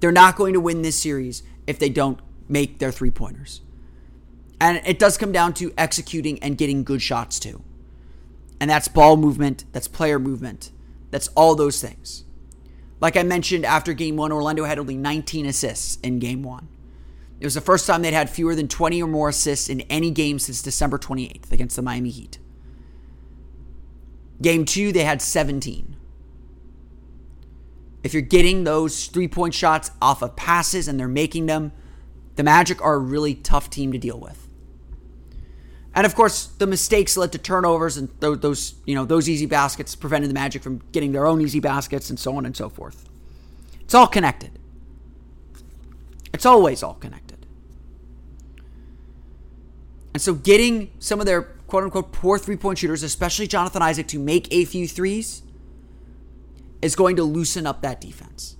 They're 0.00 0.12
not 0.12 0.36
going 0.36 0.54
to 0.54 0.60
win 0.60 0.82
this 0.82 1.00
series 1.00 1.42
if 1.66 1.78
they 1.78 1.88
don't 1.88 2.20
make 2.48 2.78
their 2.78 2.92
three 2.92 3.10
pointers. 3.10 3.60
And 4.60 4.80
it 4.84 4.98
does 4.98 5.18
come 5.18 5.32
down 5.32 5.54
to 5.54 5.72
executing 5.76 6.42
and 6.42 6.58
getting 6.58 6.84
good 6.84 7.02
shots 7.02 7.38
too. 7.38 7.62
And 8.60 8.68
that's 8.68 8.88
ball 8.88 9.16
movement, 9.16 9.64
that's 9.72 9.86
player 9.86 10.18
movement, 10.18 10.72
that's 11.10 11.28
all 11.28 11.54
those 11.54 11.80
things. 11.80 12.24
Like 13.00 13.16
I 13.16 13.22
mentioned 13.22 13.64
after 13.64 13.92
game 13.92 14.16
one, 14.16 14.32
Orlando 14.32 14.64
had 14.64 14.78
only 14.78 14.96
19 14.96 15.46
assists 15.46 15.96
in 16.00 16.18
game 16.18 16.42
one. 16.42 16.68
It 17.38 17.46
was 17.46 17.54
the 17.54 17.60
first 17.60 17.86
time 17.86 18.02
they'd 18.02 18.12
had 18.12 18.28
fewer 18.28 18.56
than 18.56 18.66
20 18.66 19.00
or 19.00 19.06
more 19.06 19.28
assists 19.28 19.68
in 19.68 19.82
any 19.82 20.10
game 20.10 20.40
since 20.40 20.60
December 20.60 20.98
28th 20.98 21.52
against 21.52 21.76
the 21.76 21.82
Miami 21.82 22.10
Heat. 22.10 22.38
Game 24.40 24.64
two, 24.64 24.92
they 24.92 25.04
had 25.04 25.20
17. 25.20 25.96
If 28.04 28.12
you're 28.14 28.22
getting 28.22 28.64
those 28.64 29.06
three 29.06 29.28
point 29.28 29.54
shots 29.54 29.90
off 30.00 30.22
of 30.22 30.36
passes 30.36 30.88
and 30.88 30.98
they're 30.98 31.08
making 31.08 31.46
them, 31.46 31.72
the 32.36 32.44
Magic 32.44 32.80
are 32.80 32.94
a 32.94 32.98
really 32.98 33.34
tough 33.34 33.68
team 33.68 33.92
to 33.92 33.98
deal 33.98 34.18
with. 34.18 34.48
And 35.94 36.06
of 36.06 36.14
course, 36.14 36.46
the 36.46 36.66
mistakes 36.66 37.16
led 37.16 37.32
to 37.32 37.38
turnovers, 37.38 37.96
and 37.96 38.08
those 38.20 38.74
you 38.84 38.94
know 38.94 39.04
those 39.04 39.28
easy 39.28 39.46
baskets 39.46 39.96
prevented 39.96 40.30
the 40.30 40.34
Magic 40.34 40.62
from 40.62 40.80
getting 40.92 41.10
their 41.10 41.26
own 41.26 41.40
easy 41.40 41.58
baskets, 41.58 42.08
and 42.08 42.18
so 42.18 42.36
on 42.36 42.46
and 42.46 42.56
so 42.56 42.68
forth. 42.68 43.08
It's 43.80 43.94
all 43.94 44.06
connected. 44.06 44.52
It's 46.32 46.46
always 46.46 46.84
all 46.84 46.94
connected. 46.94 47.46
And 50.14 50.22
so, 50.22 50.34
getting 50.34 50.92
some 51.00 51.18
of 51.18 51.26
their 51.26 51.48
quote 51.68 51.84
unquote 51.84 52.10
poor 52.10 52.38
three 52.38 52.56
point 52.56 52.78
shooters, 52.78 53.04
especially 53.04 53.46
Jonathan 53.46 53.82
Isaac, 53.82 54.08
to 54.08 54.18
make 54.18 54.52
a 54.52 54.64
few 54.64 54.88
threes 54.88 55.42
is 56.82 56.96
going 56.96 57.16
to 57.16 57.22
loosen 57.22 57.66
up 57.66 57.82
that 57.82 58.00
defense. 58.00 58.56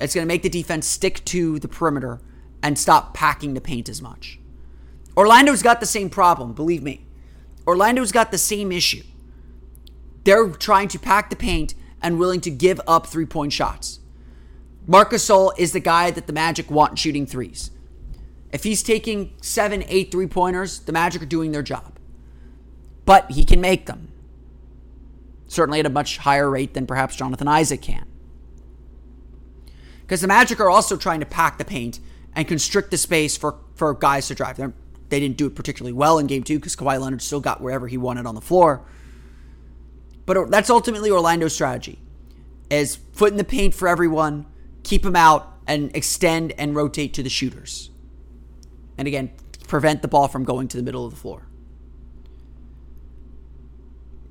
It's 0.00 0.14
going 0.14 0.24
to 0.24 0.28
make 0.28 0.42
the 0.42 0.48
defense 0.48 0.86
stick 0.86 1.24
to 1.26 1.58
the 1.58 1.68
perimeter 1.68 2.20
and 2.62 2.78
stop 2.78 3.14
packing 3.14 3.54
the 3.54 3.60
paint 3.60 3.88
as 3.88 4.02
much. 4.02 4.38
Orlando's 5.16 5.62
got 5.62 5.80
the 5.80 5.86
same 5.86 6.10
problem, 6.10 6.52
believe 6.52 6.82
me. 6.82 7.06
Orlando's 7.66 8.12
got 8.12 8.30
the 8.30 8.38
same 8.38 8.70
issue. 8.70 9.02
They're 10.24 10.48
trying 10.48 10.88
to 10.88 10.98
pack 10.98 11.30
the 11.30 11.36
paint 11.36 11.74
and 12.02 12.18
willing 12.18 12.40
to 12.42 12.50
give 12.50 12.80
up 12.86 13.06
three 13.06 13.26
point 13.26 13.52
shots. 13.52 14.00
Marcus 14.86 15.26
Gasol 15.26 15.52
is 15.58 15.72
the 15.72 15.80
guy 15.80 16.10
that 16.10 16.26
the 16.26 16.32
Magic 16.32 16.70
want 16.70 16.98
shooting 16.98 17.26
threes. 17.26 17.70
If 18.52 18.64
he's 18.64 18.82
taking 18.82 19.34
seven, 19.42 19.84
eight 19.88 20.10
three 20.10 20.26
pointers, 20.26 20.80
the 20.80 20.92
Magic 20.92 21.22
are 21.22 21.26
doing 21.26 21.52
their 21.52 21.62
job. 21.62 21.98
But 23.04 23.30
he 23.30 23.44
can 23.44 23.60
make 23.60 23.86
them. 23.86 24.12
Certainly 25.48 25.80
at 25.80 25.86
a 25.86 25.90
much 25.90 26.18
higher 26.18 26.50
rate 26.50 26.74
than 26.74 26.86
perhaps 26.86 27.16
Jonathan 27.16 27.48
Isaac 27.48 27.82
can. 27.82 28.06
Because 30.02 30.20
the 30.20 30.28
Magic 30.28 30.60
are 30.60 30.70
also 30.70 30.96
trying 30.96 31.20
to 31.20 31.26
pack 31.26 31.58
the 31.58 31.64
paint 31.64 32.00
and 32.34 32.46
constrict 32.46 32.90
the 32.90 32.96
space 32.96 33.36
for, 33.36 33.56
for 33.74 33.94
guys 33.94 34.28
to 34.28 34.34
drive. 34.34 34.56
They're, 34.56 34.74
they 35.08 35.20
did 35.20 35.32
not 35.32 35.36
do 35.36 35.46
it 35.46 35.54
particularly 35.54 35.92
well 35.92 36.18
in 36.18 36.26
game 36.26 36.42
two 36.42 36.58
because 36.58 36.76
Kawhi 36.76 37.00
Leonard 37.00 37.22
still 37.22 37.40
got 37.40 37.60
wherever 37.60 37.88
he 37.88 37.96
wanted 37.96 38.26
on 38.26 38.34
the 38.34 38.40
floor. 38.40 38.84
But 40.26 40.50
that's 40.50 40.70
ultimately 40.70 41.10
Orlando's 41.10 41.54
strategy 41.54 42.00
is 42.70 42.96
foot 43.12 43.30
in 43.30 43.36
the 43.36 43.44
paint 43.44 43.74
for 43.74 43.86
everyone, 43.86 44.46
keep 44.82 45.02
them 45.02 45.16
out, 45.16 45.56
and 45.66 45.94
extend 45.94 46.52
and 46.58 46.74
rotate 46.74 47.14
to 47.14 47.22
the 47.22 47.28
shooters. 47.28 47.90
And 48.98 49.06
again, 49.08 49.32
prevent 49.66 50.02
the 50.02 50.08
ball 50.08 50.28
from 50.28 50.44
going 50.44 50.68
to 50.68 50.76
the 50.76 50.82
middle 50.82 51.04
of 51.04 51.10
the 51.12 51.18
floor. 51.18 51.46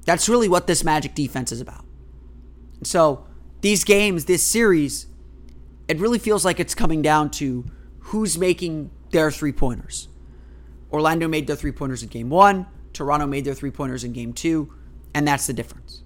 That's 0.06 0.30
really 0.30 0.48
what 0.48 0.68
this 0.68 0.84
Magic 0.84 1.16
defense 1.16 1.52
is 1.52 1.62
about. 1.62 1.86
So, 2.84 3.26
these 3.62 3.84
games, 3.84 4.26
this 4.26 4.46
series, 4.46 5.08
it 5.88 6.00
really 6.00 6.20
feels 6.20 6.46
like 6.46 6.60
it's 6.60 6.76
coming 6.76 7.02
down 7.02 7.32
to 7.32 7.66
who's 8.00 8.38
making 8.38 8.92
their 9.10 9.32
three 9.32 9.52
pointers. 9.52 10.08
Orlando 10.92 11.28
made 11.28 11.48
their 11.48 11.56
three 11.56 11.72
pointers 11.72 12.04
in 12.04 12.10
game 12.10 12.30
one, 12.30 12.68
Toronto 12.94 13.26
made 13.26 13.44
their 13.46 13.56
three 13.56 13.72
pointers 13.72 14.04
in 14.04 14.14
game 14.14 14.34
two, 14.34 14.72
and 15.14 15.28
that's 15.28 15.48
the 15.48 15.54
difference. 15.54 16.04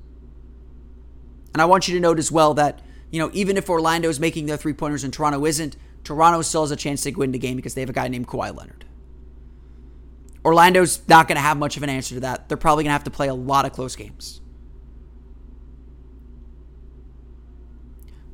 And 1.53 1.61
I 1.61 1.65
want 1.65 1.87
you 1.87 1.93
to 1.95 1.99
note 1.99 2.19
as 2.19 2.31
well 2.31 2.53
that, 2.53 2.81
you 3.11 3.19
know, 3.19 3.29
even 3.33 3.57
if 3.57 3.69
Orlando 3.69 4.07
is 4.09 4.19
making 4.19 4.45
their 4.45 4.57
three 4.57 4.73
pointers 4.73 5.03
and 5.03 5.11
Toronto 5.11 5.45
isn't, 5.45 5.75
Toronto 6.03 6.41
still 6.41 6.61
has 6.61 6.71
a 6.71 6.75
chance 6.75 7.03
to 7.03 7.11
win 7.11 7.31
the 7.31 7.39
game 7.39 7.55
because 7.55 7.73
they 7.73 7.81
have 7.81 7.89
a 7.89 7.93
guy 7.93 8.07
named 8.07 8.27
Kawhi 8.27 8.55
Leonard. 8.55 8.85
Orlando's 10.43 11.01
not 11.07 11.27
going 11.27 11.35
to 11.35 11.41
have 11.41 11.57
much 11.57 11.77
of 11.77 11.83
an 11.83 11.89
answer 11.89 12.15
to 12.15 12.21
that. 12.21 12.47
They're 12.47 12.57
probably 12.57 12.83
going 12.83 12.89
to 12.89 12.93
have 12.93 13.03
to 13.03 13.11
play 13.11 13.27
a 13.27 13.33
lot 13.33 13.65
of 13.65 13.73
close 13.73 13.95
games. 13.95 14.41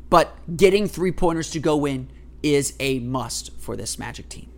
But 0.09 0.55
getting 0.55 0.87
three 0.87 1.11
pointers 1.11 1.49
to 1.51 1.59
go 1.59 1.85
in 1.85 2.09
is 2.43 2.75
a 2.79 2.99
must 2.99 3.51
for 3.59 3.75
this 3.75 3.97
Magic 3.97 4.29
team. 4.29 4.49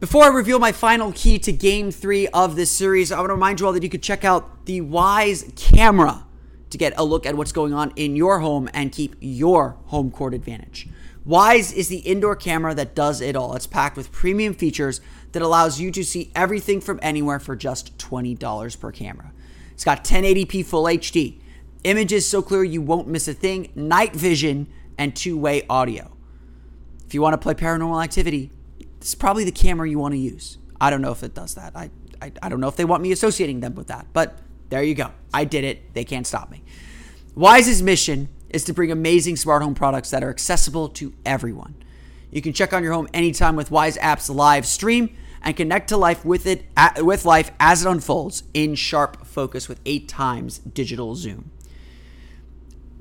Before 0.00 0.24
I 0.24 0.28
reveal 0.28 0.58
my 0.58 0.72
final 0.72 1.12
key 1.12 1.38
to 1.38 1.52
game 1.52 1.92
three 1.92 2.26
of 2.28 2.56
this 2.56 2.72
series, 2.72 3.12
I 3.12 3.18
want 3.18 3.28
to 3.28 3.34
remind 3.34 3.60
you 3.60 3.66
all 3.66 3.72
that 3.72 3.84
you 3.84 3.88
could 3.88 4.02
check 4.02 4.24
out 4.24 4.66
the 4.66 4.80
Wyze 4.80 5.54
camera 5.54 6.26
to 6.72 6.78
get 6.78 6.92
a 6.96 7.04
look 7.04 7.24
at 7.24 7.36
what's 7.36 7.52
going 7.52 7.72
on 7.72 7.92
in 7.96 8.16
your 8.16 8.40
home 8.40 8.68
and 8.74 8.90
keep 8.90 9.14
your 9.20 9.76
home 9.86 10.10
court 10.10 10.34
advantage. 10.34 10.88
Wyze 11.26 11.72
is 11.72 11.88
the 11.88 11.98
indoor 11.98 12.34
camera 12.34 12.74
that 12.74 12.94
does 12.94 13.20
it 13.20 13.36
all. 13.36 13.54
It's 13.54 13.66
packed 13.66 13.96
with 13.96 14.10
premium 14.10 14.54
features 14.54 15.00
that 15.32 15.42
allows 15.42 15.80
you 15.80 15.90
to 15.92 16.04
see 16.04 16.32
everything 16.34 16.80
from 16.80 16.98
anywhere 17.00 17.38
for 17.38 17.54
just 17.54 17.96
$20 17.98 18.80
per 18.80 18.90
camera. 18.90 19.32
It's 19.72 19.84
got 19.84 20.04
1080p 20.04 20.64
full 20.64 20.84
HD, 20.84 21.40
images 21.84 22.28
so 22.28 22.42
clear 22.42 22.64
you 22.64 22.82
won't 22.82 23.06
miss 23.06 23.28
a 23.28 23.34
thing, 23.34 23.70
night 23.74 24.14
vision, 24.14 24.66
and 24.98 25.14
two 25.14 25.38
way 25.38 25.64
audio. 25.70 26.16
If 27.06 27.14
you 27.14 27.22
want 27.22 27.34
to 27.34 27.38
play 27.38 27.54
paranormal 27.54 28.02
activity, 28.02 28.50
this 28.98 29.10
is 29.10 29.14
probably 29.14 29.44
the 29.44 29.52
camera 29.52 29.88
you 29.88 29.98
want 29.98 30.12
to 30.14 30.18
use. 30.18 30.58
I 30.80 30.90
don't 30.90 31.02
know 31.02 31.12
if 31.12 31.22
it 31.22 31.34
does 31.34 31.54
that. 31.54 31.76
I, 31.76 31.90
I, 32.20 32.32
I 32.42 32.48
don't 32.48 32.60
know 32.60 32.68
if 32.68 32.76
they 32.76 32.84
want 32.84 33.02
me 33.02 33.12
associating 33.12 33.60
them 33.60 33.74
with 33.74 33.86
that, 33.88 34.06
but 34.12 34.38
there 34.72 34.82
you 34.82 34.94
go. 34.94 35.10
I 35.34 35.44
did 35.44 35.64
it. 35.64 35.92
They 35.92 36.02
can't 36.02 36.26
stop 36.26 36.50
me. 36.50 36.64
Wyze's 37.36 37.82
mission 37.82 38.30
is 38.48 38.64
to 38.64 38.72
bring 38.72 38.90
amazing 38.90 39.36
smart 39.36 39.62
home 39.62 39.74
products 39.74 40.08
that 40.12 40.24
are 40.24 40.30
accessible 40.30 40.88
to 40.88 41.12
everyone. 41.26 41.74
You 42.30 42.40
can 42.40 42.54
check 42.54 42.72
on 42.72 42.82
your 42.82 42.94
home 42.94 43.06
anytime 43.12 43.54
with 43.54 43.68
Wyze 43.68 43.98
App's 44.00 44.30
live 44.30 44.64
stream 44.64 45.14
and 45.42 45.54
connect 45.54 45.90
to 45.90 45.98
life 45.98 46.24
with 46.24 46.46
it 46.46 46.64
with 47.02 47.26
life 47.26 47.50
as 47.60 47.84
it 47.84 47.90
unfolds 47.90 48.44
in 48.54 48.74
sharp 48.74 49.26
focus 49.26 49.68
with 49.68 49.78
8 49.84 50.08
times 50.08 50.60
digital 50.60 51.16
zoom. 51.16 51.50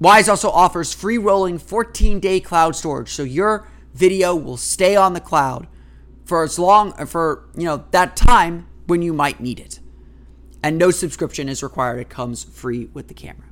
Wyze 0.02 0.28
also 0.28 0.50
offers 0.50 0.94
free 0.94 1.18
rolling 1.18 1.58
14-day 1.58 2.42
cloud 2.42 2.76
storage 2.76 3.14
so 3.14 3.24
your 3.24 3.66
video 3.94 4.36
will 4.36 4.58
stay 4.58 4.98
on 4.98 5.14
the 5.14 5.22
cloud 5.22 5.68
for 6.26 6.44
as 6.44 6.60
long 6.60 6.92
for, 7.06 7.46
you 7.56 7.64
know, 7.64 7.86
that 7.92 8.18
time 8.18 8.68
when 8.88 9.02
you 9.02 9.14
might 9.14 9.40
need 9.40 9.58
it. 9.58 9.80
And 10.63 10.78
no 10.78 10.91
subscription 10.91 11.50
is 11.50 11.63
required. 11.63 12.00
It 12.00 12.10
comes 12.10 12.43
free 12.43 12.89
with 12.93 13.08
the 13.08 13.13
camera. 13.13 13.47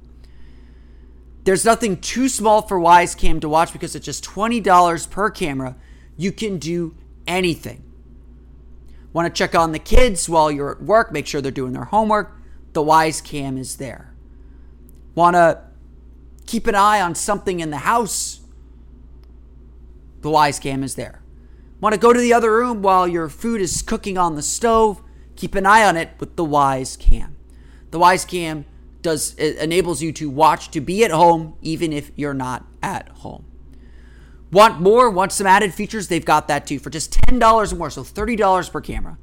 There's 1.44 1.66
nothing 1.66 1.98
too 1.98 2.30
small 2.30 2.62
for 2.62 2.80
Wyze 2.80 3.18
Cam 3.18 3.40
to 3.40 3.50
watch 3.50 3.74
because 3.74 3.96
it's 3.96 4.06
just 4.06 4.24
$20 4.24 5.10
per 5.10 5.30
camera. 5.32 5.76
You 6.18 6.32
can 6.32 6.60
do 6.60 6.96
anything. 7.26 7.84
Want 9.14 9.34
to 9.34 9.38
check 9.38 9.56
on 9.56 9.72
the 9.72 9.80
kids 9.80 10.30
while 10.30 10.52
you're 10.52 10.72
at 10.72 10.84
work, 10.84 11.12
make 11.12 11.26
sure 11.26 11.42
they're 11.42 11.52
doing 11.52 11.74
their 11.74 11.86
homework? 11.86 12.38
The 12.74 12.84
Wyze 12.84 13.24
Cam 13.24 13.58
is 13.58 13.78
there. 13.78 14.14
Want 15.16 15.36
to 15.36 15.62
keep 16.46 16.68
an 16.68 16.76
eye 16.76 17.02
on 17.02 17.16
something 17.16 17.60
in 17.60 17.72
the 17.72 17.78
house? 17.78 18.42
The 20.22 20.30
Wyze 20.30 20.62
Cam 20.62 20.84
is 20.84 20.96
there. 20.96 21.22
Want 21.82 21.94
to 21.94 22.00
go 22.00 22.14
to 22.14 22.20
the 22.20 22.34
other 22.34 22.52
room 22.52 22.82
while 22.82 23.08
your 23.08 23.30
food 23.30 23.62
is 23.62 23.82
cooking 23.82 24.18
on 24.18 24.36
the 24.36 24.44
stove? 24.44 25.02
Keep 25.40 25.56
an 25.56 25.66
eye 25.66 25.86
on 25.86 25.96
it 25.96 26.10
with 26.20 26.36
the 26.36 26.44
Wyze 26.44 27.00
Cam. 27.00 27.38
The 27.92 27.98
Wyze 27.98 28.28
Cam 28.28 28.66
does 29.02 29.36
enables 29.36 30.02
you 30.02 30.12
to 30.12 30.30
watch 30.30 30.70
to 30.72 30.82
be 30.82 31.06
at 31.06 31.12
home 31.12 31.56
even 31.62 31.94
if 31.94 32.12
you're 32.18 32.34
not 32.34 32.66
at 32.84 33.08
home. 33.08 33.46
Want 34.52 34.82
more? 34.82 35.10
Want 35.10 35.32
some 35.32 35.48
added 35.48 35.74
features? 35.74 36.10
They've 36.10 36.26
got 36.26 36.50
that 36.50 36.68
too 36.68 36.78
for 36.78 36.90
just 36.90 37.14
$10 37.14 37.72
or 37.72 37.76
more, 37.78 37.90
so 37.90 38.04
$30 38.04 38.70
per 38.70 38.82
camera. 38.82 39.18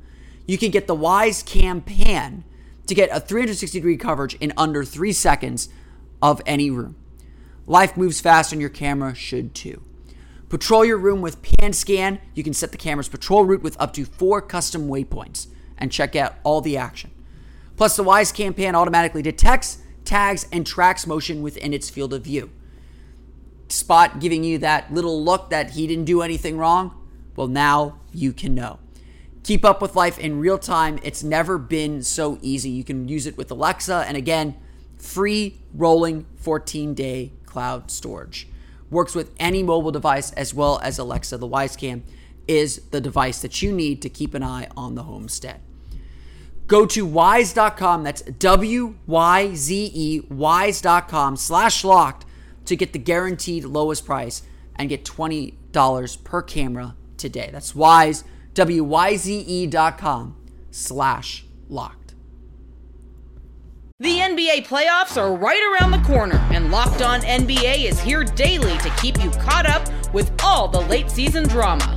You 0.46 0.56
can 0.56 0.70
get 0.70 0.86
the 0.86 0.96
Wyze 0.96 1.44
Cam 1.44 1.82
Pan 1.82 2.44
to 2.86 2.94
get 2.94 3.10
a 3.12 3.20
360 3.20 3.78
degree 3.78 3.98
coverage 3.98 4.36
in 4.36 4.54
under 4.56 4.84
3 4.84 5.12
seconds 5.12 5.68
of 6.22 6.40
any 6.46 6.70
room. 6.70 6.96
Life 7.66 7.94
moves 7.94 8.22
fast 8.22 8.52
and 8.52 8.60
your 8.62 8.70
camera 8.70 9.14
should 9.14 9.54
too. 9.54 9.82
Patrol 10.48 10.82
your 10.82 10.96
room 10.96 11.20
with 11.20 11.42
Pan 11.42 11.74
Scan. 11.74 12.20
You 12.32 12.42
can 12.42 12.54
set 12.54 12.72
the 12.72 12.78
camera's 12.78 13.10
patrol 13.10 13.44
route 13.44 13.62
with 13.62 13.78
up 13.78 13.92
to 13.92 14.06
4 14.06 14.40
custom 14.40 14.88
waypoints 14.88 15.48
and 15.78 15.92
check 15.92 16.16
out 16.16 16.34
all 16.42 16.60
the 16.60 16.76
action. 16.76 17.10
Plus, 17.76 17.96
the 17.96 18.04
Wyze 18.04 18.32
Cam 18.32 18.54
Pan 18.54 18.74
automatically 18.74 19.22
detects, 19.22 19.78
tags, 20.04 20.46
and 20.50 20.66
tracks 20.66 21.06
motion 21.06 21.42
within 21.42 21.74
its 21.74 21.90
field 21.90 22.14
of 22.14 22.22
view. 22.22 22.50
Spot 23.68 24.20
giving 24.20 24.44
you 24.44 24.58
that 24.58 24.92
little 24.92 25.22
look 25.22 25.50
that 25.50 25.70
he 25.70 25.86
didn't 25.86 26.04
do 26.04 26.22
anything 26.22 26.56
wrong? 26.56 26.94
Well, 27.34 27.48
now 27.48 27.98
you 28.12 28.32
can 28.32 28.54
know. 28.54 28.78
Keep 29.42 29.64
up 29.64 29.82
with 29.82 29.94
life 29.94 30.18
in 30.18 30.40
real 30.40 30.58
time. 30.58 30.98
It's 31.02 31.22
never 31.22 31.58
been 31.58 32.02
so 32.02 32.38
easy. 32.40 32.70
You 32.70 32.82
can 32.82 33.08
use 33.08 33.26
it 33.26 33.36
with 33.36 33.50
Alexa, 33.50 34.04
and 34.08 34.16
again, 34.16 34.56
free 34.98 35.60
rolling 35.74 36.26
14 36.36 36.94
day 36.94 37.32
cloud 37.44 37.90
storage. 37.90 38.48
Works 38.90 39.14
with 39.14 39.32
any 39.38 39.62
mobile 39.62 39.90
device 39.90 40.32
as 40.32 40.54
well 40.54 40.80
as 40.82 40.98
Alexa. 40.98 41.38
The 41.38 41.48
Wyze 41.48 41.76
Cam 41.76 42.04
is 42.48 42.82
the 42.90 43.00
device 43.00 43.40
that 43.42 43.62
you 43.62 43.72
need 43.72 44.02
to 44.02 44.08
keep 44.08 44.34
an 44.34 44.42
eye 44.42 44.68
on 44.76 44.94
the 44.94 45.04
homestead. 45.04 45.60
Go 46.66 46.84
to 46.86 47.06
wyze.com. 47.06 48.02
That's 48.02 48.22
W 48.22 48.96
Y 49.06 49.54
Z 49.54 49.90
E, 49.94 50.20
wyze.com 50.22 51.36
slash 51.36 51.84
locked 51.84 52.26
to 52.64 52.76
get 52.76 52.92
the 52.92 52.98
guaranteed 52.98 53.64
lowest 53.64 54.04
price 54.04 54.42
and 54.74 54.88
get 54.88 55.04
$20 55.04 56.24
per 56.24 56.42
camera 56.42 56.96
today. 57.16 57.50
That's 57.52 57.72
Wyze, 57.72 58.24
W 58.54 58.84
Y 58.84 59.16
Z 59.16 59.44
E.com 59.46 60.36
slash 60.70 61.44
locked. 61.68 62.14
The 63.98 64.18
NBA 64.18 64.66
playoffs 64.66 65.16
are 65.16 65.34
right 65.34 65.80
around 65.80 65.90
the 65.90 66.06
corner, 66.06 66.36
and 66.52 66.70
Locked 66.70 67.00
On 67.00 67.20
NBA 67.20 67.88
is 67.88 67.98
here 67.98 68.24
daily 68.24 68.76
to 68.78 68.90
keep 69.00 69.22
you 69.24 69.30
caught 69.30 69.64
up 69.64 69.88
with 70.12 70.30
all 70.42 70.68
the 70.68 70.82
late 70.82 71.10
season 71.10 71.44
drama. 71.44 71.96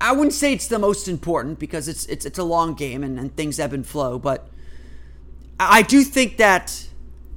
I 0.00 0.12
wouldn't 0.12 0.34
say 0.34 0.52
it's 0.52 0.66
the 0.66 0.78
most 0.78 1.08
important 1.08 1.58
because 1.58 1.88
it's 1.88 2.04
it's 2.06 2.26
it's 2.26 2.38
a 2.38 2.44
long 2.44 2.74
game 2.74 3.02
and, 3.02 3.18
and 3.18 3.34
things 3.36 3.58
ebb 3.58 3.72
and 3.72 3.86
flow, 3.86 4.18
but 4.18 4.48
I 5.58 5.82
do 5.82 6.02
think 6.02 6.36
that 6.36 6.88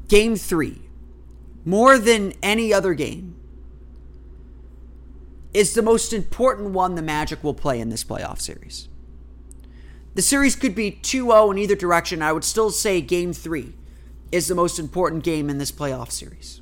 game 0.08 0.36
three, 0.36 0.82
more 1.66 1.98
than 1.98 2.34
any 2.42 2.74
other 2.74 2.94
game, 2.94 3.36
is 5.54 5.74
the 5.74 5.82
most 5.82 6.14
important 6.14 6.72
one 6.72 6.96
the 6.96 7.02
Magic 7.02 7.44
will 7.44 7.54
play 7.54 7.80
in 7.80 7.90
this 7.90 8.04
playoff 8.04 8.40
series. 8.40 8.88
The 10.16 10.22
series 10.22 10.56
could 10.56 10.74
be 10.74 10.92
2 10.92 11.26
0 11.26 11.52
in 11.52 11.58
either 11.60 11.76
direction. 11.76 12.22
I 12.22 12.32
would 12.34 12.44
still 12.44 12.72
say 12.72 13.02
game 13.02 13.34
three 13.34 13.76
is 14.32 14.48
the 14.48 14.56
most 14.56 14.80
important 14.80 15.24
game 15.24 15.50
in 15.50 15.58
this 15.58 15.72
playoff 15.72 16.12
series. 16.12 16.62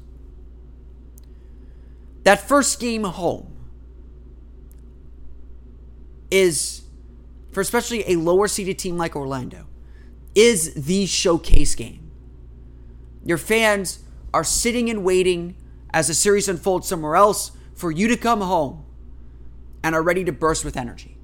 That 2.23 2.41
first 2.41 2.79
game 2.79 3.03
home 3.03 3.54
is, 6.31 6.83
for 7.51 7.61
especially 7.61 8.03
a 8.09 8.15
lower 8.15 8.47
seeded 8.47 8.79
team 8.79 8.97
like 8.97 9.15
Orlando, 9.15 9.67
is 10.33 10.73
the 10.73 11.05
showcase 11.05 11.75
game. 11.75 12.11
Your 13.23 13.37
fans 13.37 13.99
are 14.33 14.43
sitting 14.43 14.89
and 14.89 15.03
waiting 15.03 15.55
as 15.93 16.07
the 16.07 16.13
series 16.13 16.49
unfolds 16.49 16.87
somewhere 16.87 17.15
else 17.15 17.51
for 17.73 17.91
you 17.91 18.07
to 18.07 18.17
come 18.17 18.41
home 18.41 18.85
and 19.83 19.95
are 19.95 20.03
ready 20.03 20.23
to 20.25 20.31
burst 20.31 20.65
with 20.65 20.75
energy. 20.75 21.17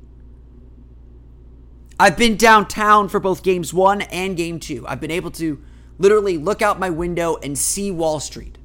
I've 1.99 2.17
been 2.17 2.35
downtown 2.35 3.09
for 3.09 3.19
both 3.19 3.43
games 3.43 3.73
one 3.73 4.01
and 4.01 4.35
game 4.35 4.59
two. 4.59 4.87
I've 4.87 4.99
been 4.99 5.11
able 5.11 5.31
to 5.31 5.61
literally 5.99 6.37
look 6.37 6.61
out 6.61 6.79
my 6.79 6.89
window 6.89 7.37
and 7.43 7.57
see 7.57 7.91
Wall 7.91 8.19
Street 8.19 8.57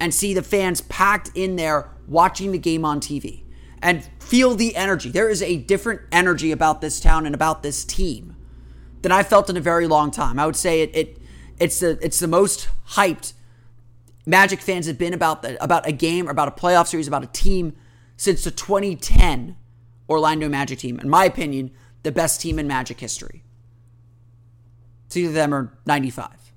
and 0.00 0.12
see 0.12 0.34
the 0.34 0.42
fans 0.42 0.80
packed 0.80 1.30
in 1.34 1.56
there 1.56 1.90
watching 2.08 2.50
the 2.52 2.58
game 2.58 2.84
on 2.84 3.00
TV 3.00 3.44
and 3.82 4.08
feel 4.20 4.54
the 4.54 4.76
energy. 4.76 5.10
There 5.10 5.28
is 5.28 5.42
a 5.42 5.56
different 5.56 6.02
energy 6.12 6.52
about 6.52 6.80
this 6.80 7.00
town 7.00 7.26
and 7.26 7.34
about 7.34 7.62
this 7.62 7.84
team 7.84 8.36
than 9.02 9.12
I 9.12 9.22
felt 9.22 9.48
in 9.48 9.56
a 9.56 9.60
very 9.60 9.86
long 9.86 10.10
time. 10.10 10.38
I 10.38 10.46
would 10.46 10.56
say 10.56 10.82
it, 10.82 10.94
it 10.94 11.18
it's 11.58 11.80
the 11.80 11.98
it's 12.02 12.18
the 12.18 12.28
most 12.28 12.68
hyped 12.90 13.32
Magic 14.26 14.60
fans 14.60 14.86
have 14.86 14.98
been 14.98 15.14
about 15.14 15.42
the, 15.42 15.62
about 15.62 15.88
a 15.88 15.92
game, 15.92 16.28
about 16.28 16.46
a 16.46 16.50
playoff 16.50 16.86
series, 16.86 17.08
about 17.08 17.24
a 17.24 17.28
team 17.28 17.74
since 18.16 18.44
the 18.44 18.50
2010 18.50 19.56
Orlando 20.08 20.48
Magic 20.48 20.78
team. 20.78 21.00
In 21.00 21.08
my 21.08 21.24
opinion, 21.24 21.70
the 22.02 22.12
best 22.12 22.40
team 22.40 22.58
in 22.58 22.68
Magic 22.68 23.00
history. 23.00 23.42
It's 25.06 25.16
either 25.16 25.32
them 25.32 25.54
or 25.54 25.76
95. 25.86 26.52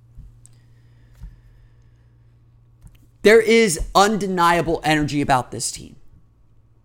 There 3.23 3.41
is 3.41 3.79
undeniable 3.95 4.81
energy 4.83 5.21
about 5.21 5.51
this 5.51 5.71
team. 5.71 5.95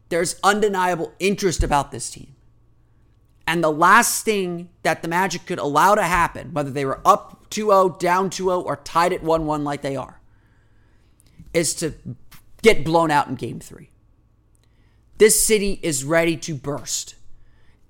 There's 0.08 0.38
undeniable 0.42 1.12
interest 1.18 1.62
about 1.62 1.90
this 1.90 2.10
team. 2.10 2.34
And 3.46 3.64
the 3.64 3.72
last 3.72 4.24
thing 4.24 4.68
that 4.82 5.02
the 5.02 5.08
Magic 5.08 5.46
could 5.46 5.58
allow 5.58 5.94
to 5.94 6.02
happen, 6.02 6.52
whether 6.52 6.70
they 6.70 6.84
were 6.84 7.00
up 7.04 7.48
2 7.50 7.68
0, 7.68 7.96
down 7.98 8.30
2 8.30 8.44
0, 8.44 8.60
or 8.60 8.76
tied 8.76 9.12
at 9.12 9.22
1 9.22 9.46
1 9.46 9.64
like 9.64 9.82
they 9.82 9.96
are, 9.96 10.20
is 11.54 11.74
to 11.76 11.94
get 12.62 12.84
blown 12.84 13.10
out 13.10 13.28
in 13.28 13.36
game 13.36 13.60
three. 13.60 13.90
This 15.16 15.44
city 15.44 15.80
is 15.82 16.04
ready 16.04 16.36
to 16.36 16.54
burst. 16.54 17.14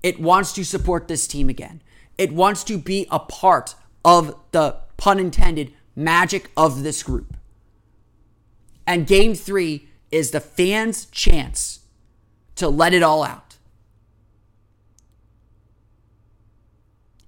It 0.01 0.19
wants 0.19 0.53
to 0.53 0.63
support 0.63 1.07
this 1.07 1.27
team 1.27 1.49
again. 1.49 1.81
It 2.17 2.31
wants 2.31 2.63
to 2.65 2.77
be 2.77 3.05
a 3.11 3.19
part 3.19 3.75
of 4.05 4.35
the 4.51 4.77
pun 4.97 5.19
intended 5.19 5.73
magic 5.95 6.51
of 6.55 6.83
this 6.83 7.03
group. 7.03 7.35
And 8.87 9.05
game 9.05 9.35
three 9.35 9.89
is 10.09 10.31
the 10.31 10.39
fans' 10.39 11.05
chance 11.05 11.78
to 12.59 12.69
let 12.69 12.93
it 12.93 13.03
all 13.03 13.23
out. 13.23 13.57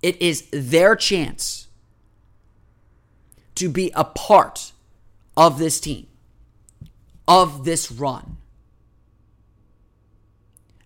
It 0.02 0.22
is 0.22 0.48
their 0.52 0.96
chance 0.96 1.67
to 3.56 3.70
be 3.70 3.91
a 3.96 4.04
part 4.04 4.72
of 5.38 5.60
this 5.60 5.80
team, 5.80 6.08
of 7.28 7.65
this 7.65 7.91
run. 7.91 8.38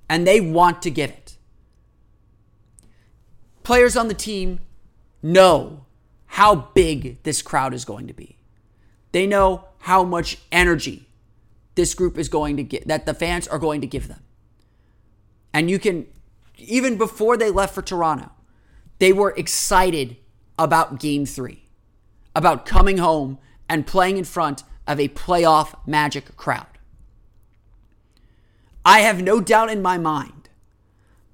And 0.09 0.27
they 0.27 0.39
want 0.39 0.81
to 0.83 0.91
give 0.91 1.09
it. 1.09 1.37
Players 3.63 3.97
on 3.97 4.07
the 4.07 4.13
team 4.13 4.59
know 5.23 5.85
how 6.27 6.55
big 6.75 7.23
this 7.23 7.41
crowd 7.41 7.73
is 7.73 7.85
going 7.85 8.07
to 8.07 8.13
be. 8.13 8.37
They 9.11 9.25
know 9.25 9.65
how 9.79 10.03
much 10.03 10.37
energy 10.51 11.07
this 11.75 11.95
group 11.95 12.17
is 12.17 12.29
going 12.29 12.57
to 12.57 12.63
get, 12.63 12.87
that 12.87 13.05
the 13.05 13.13
fans 13.13 13.47
are 13.47 13.59
going 13.59 13.81
to 13.81 13.87
give 13.87 14.07
them. 14.07 14.19
And 15.55 15.69
you 15.69 15.79
can, 15.79 16.05
even 16.57 16.97
before 16.97 17.37
they 17.37 17.49
left 17.49 17.73
for 17.73 17.81
Toronto, 17.81 18.29
they 18.99 19.13
were 19.13 19.33
excited 19.37 20.17
about 20.59 20.99
game 20.99 21.25
three, 21.25 21.63
about 22.35 22.65
coming 22.65 22.97
home 22.97 23.37
and 23.69 23.87
playing 23.87 24.17
in 24.17 24.25
front 24.25 24.65
of 24.85 24.99
a 24.99 25.07
playoff 25.07 25.73
magic 25.87 26.35
crowd. 26.35 26.67
I 28.83 28.99
have 28.99 29.23
no 29.23 29.39
doubt 29.39 29.69
in 29.69 29.81
my 29.81 29.97
mind 29.97 30.49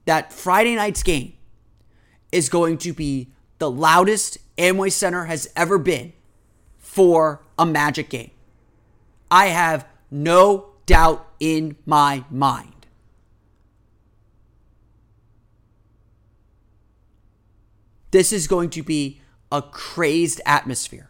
that 0.05 0.31
Friday 0.31 0.75
night's 0.75 1.01
game 1.01 1.34
is 2.31 2.47
going 2.47 2.77
to 2.77 2.93
be 2.93 3.31
the 3.57 3.71
loudest 3.71 4.38
Amway 4.55 4.91
Center 4.91 5.25
has 5.25 5.49
ever 5.55 5.79
been 5.79 6.13
for 6.77 7.41
a 7.57 7.65
magic 7.65 8.10
game. 8.10 8.29
I 9.31 9.47
have 9.47 9.88
no 10.12 10.73
doubt 10.86 11.27
in 11.39 11.75
my 11.88 12.23
mind. 12.29 12.81
This 18.12 18.32
is 18.34 18.47
going 18.47 18.69
to 18.71 18.84
be 18.84 19.21
a 19.52 19.62
crazed 19.62 20.41
atmosphere. 20.45 21.10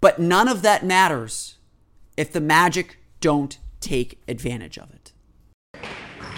But 0.00 0.18
none 0.18 0.48
of 0.48 0.62
that 0.62 0.84
matters 0.84 1.56
if 2.16 2.32
the 2.32 2.40
Magic 2.40 2.98
don't 3.20 3.58
take 3.80 4.20
advantage 4.28 4.78
of 4.78 4.90
it. 4.92 5.12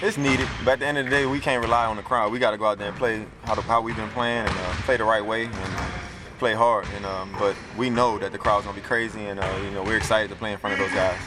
It's 0.00 0.18
needed, 0.18 0.48
but 0.64 0.72
at 0.72 0.78
the 0.80 0.86
end 0.86 0.98
of 0.98 1.04
the 1.04 1.10
day, 1.10 1.26
we 1.26 1.38
can't 1.38 1.62
rely 1.62 1.86
on 1.86 1.94
the 1.94 2.02
crowd. 2.02 2.32
We 2.32 2.40
got 2.40 2.50
to 2.50 2.58
go 2.58 2.66
out 2.66 2.78
there 2.78 2.88
and 2.88 2.96
play 2.96 3.24
how, 3.44 3.54
the, 3.54 3.62
how 3.62 3.80
we've 3.80 3.94
been 3.94 4.10
playing 4.10 4.46
and 4.46 4.50
uh, 4.50 4.72
play 4.82 4.96
the 4.96 5.04
right 5.04 5.24
way 5.24 5.44
and 5.44 5.54
uh, 5.54 5.88
play 6.40 6.54
hard. 6.54 6.86
And 6.96 7.06
um, 7.06 7.32
but 7.38 7.54
we 7.78 7.88
know 7.88 8.18
that 8.18 8.32
the 8.32 8.38
crowd's 8.38 8.66
gonna 8.66 8.74
be 8.74 8.82
crazy, 8.82 9.26
and 9.26 9.38
uh, 9.38 9.60
you 9.62 9.70
know 9.70 9.84
we're 9.84 9.96
excited 9.96 10.28
to 10.30 10.34
play 10.34 10.50
in 10.50 10.58
front 10.58 10.72
of 10.74 10.80
those 10.80 10.92
guys. 10.92 11.20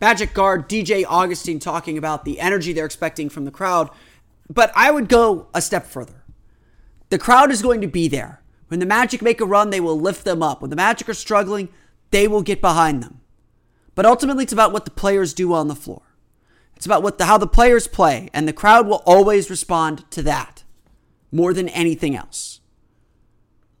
Magic 0.00 0.34
guard 0.34 0.68
DJ 0.68 1.04
Augustin 1.08 1.58
talking 1.58 1.96
about 1.96 2.24
the 2.24 2.40
energy 2.40 2.72
they're 2.72 2.86
expecting 2.86 3.28
from 3.28 3.44
the 3.44 3.50
crowd, 3.50 3.90
but 4.48 4.70
I 4.74 4.90
would 4.90 5.08
go 5.08 5.48
a 5.54 5.62
step 5.62 5.86
further. 5.86 6.24
The 7.08 7.18
crowd 7.18 7.50
is 7.50 7.62
going 7.62 7.80
to 7.80 7.86
be 7.86 8.08
there. 8.08 8.42
When 8.68 8.80
the 8.80 8.86
Magic 8.86 9.22
make 9.22 9.40
a 9.40 9.46
run, 9.46 9.70
they 9.70 9.80
will 9.80 9.98
lift 9.98 10.24
them 10.24 10.42
up. 10.42 10.60
When 10.60 10.70
the 10.70 10.76
Magic 10.76 11.08
are 11.08 11.14
struggling, 11.14 11.68
they 12.10 12.28
will 12.28 12.42
get 12.42 12.60
behind 12.60 13.02
them. 13.02 13.20
But 13.94 14.06
ultimately, 14.06 14.44
it's 14.44 14.52
about 14.52 14.72
what 14.72 14.84
the 14.84 14.90
players 14.90 15.32
do 15.32 15.52
on 15.54 15.68
the 15.68 15.74
floor. 15.74 16.02
It's 16.76 16.84
about 16.84 17.02
what 17.02 17.16
the, 17.16 17.24
how 17.24 17.38
the 17.38 17.46
players 17.46 17.86
play, 17.86 18.28
and 18.34 18.46
the 18.46 18.52
crowd 18.52 18.86
will 18.86 19.02
always 19.06 19.48
respond 19.48 20.08
to 20.10 20.22
that 20.22 20.64
more 21.32 21.54
than 21.54 21.68
anything 21.70 22.14
else. 22.14 22.60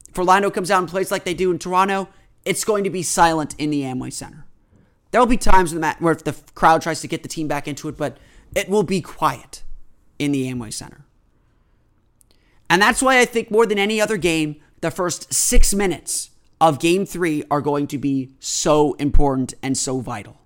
If 0.08 0.18
Orlando 0.18 0.50
comes 0.50 0.70
out 0.70 0.78
and 0.78 0.88
plays 0.88 1.10
like 1.10 1.24
they 1.24 1.34
do 1.34 1.50
in 1.50 1.58
Toronto, 1.58 2.08
it's 2.44 2.64
going 2.64 2.84
to 2.84 2.90
be 2.90 3.02
silent 3.02 3.54
in 3.58 3.70
the 3.70 3.82
Amway 3.82 4.12
Center. 4.12 4.45
There 5.10 5.20
will 5.20 5.26
be 5.26 5.36
times 5.36 5.74
where 5.74 6.14
the 6.14 6.36
crowd 6.54 6.82
tries 6.82 7.00
to 7.00 7.08
get 7.08 7.22
the 7.22 7.28
team 7.28 7.48
back 7.48 7.68
into 7.68 7.88
it, 7.88 7.96
but 7.96 8.18
it 8.54 8.68
will 8.68 8.82
be 8.82 9.00
quiet 9.00 9.62
in 10.18 10.32
the 10.32 10.50
Amway 10.50 10.72
Center. 10.72 11.04
And 12.68 12.82
that's 12.82 13.02
why 13.02 13.20
I 13.20 13.24
think 13.24 13.50
more 13.50 13.66
than 13.66 13.78
any 13.78 14.00
other 14.00 14.16
game, 14.16 14.56
the 14.80 14.90
first 14.90 15.32
six 15.32 15.72
minutes 15.72 16.30
of 16.60 16.78
game 16.78 17.06
three 17.06 17.44
are 17.50 17.60
going 17.60 17.86
to 17.88 17.98
be 17.98 18.30
so 18.40 18.94
important 18.94 19.54
and 19.62 19.76
so 19.76 20.00
vital. 20.00 20.40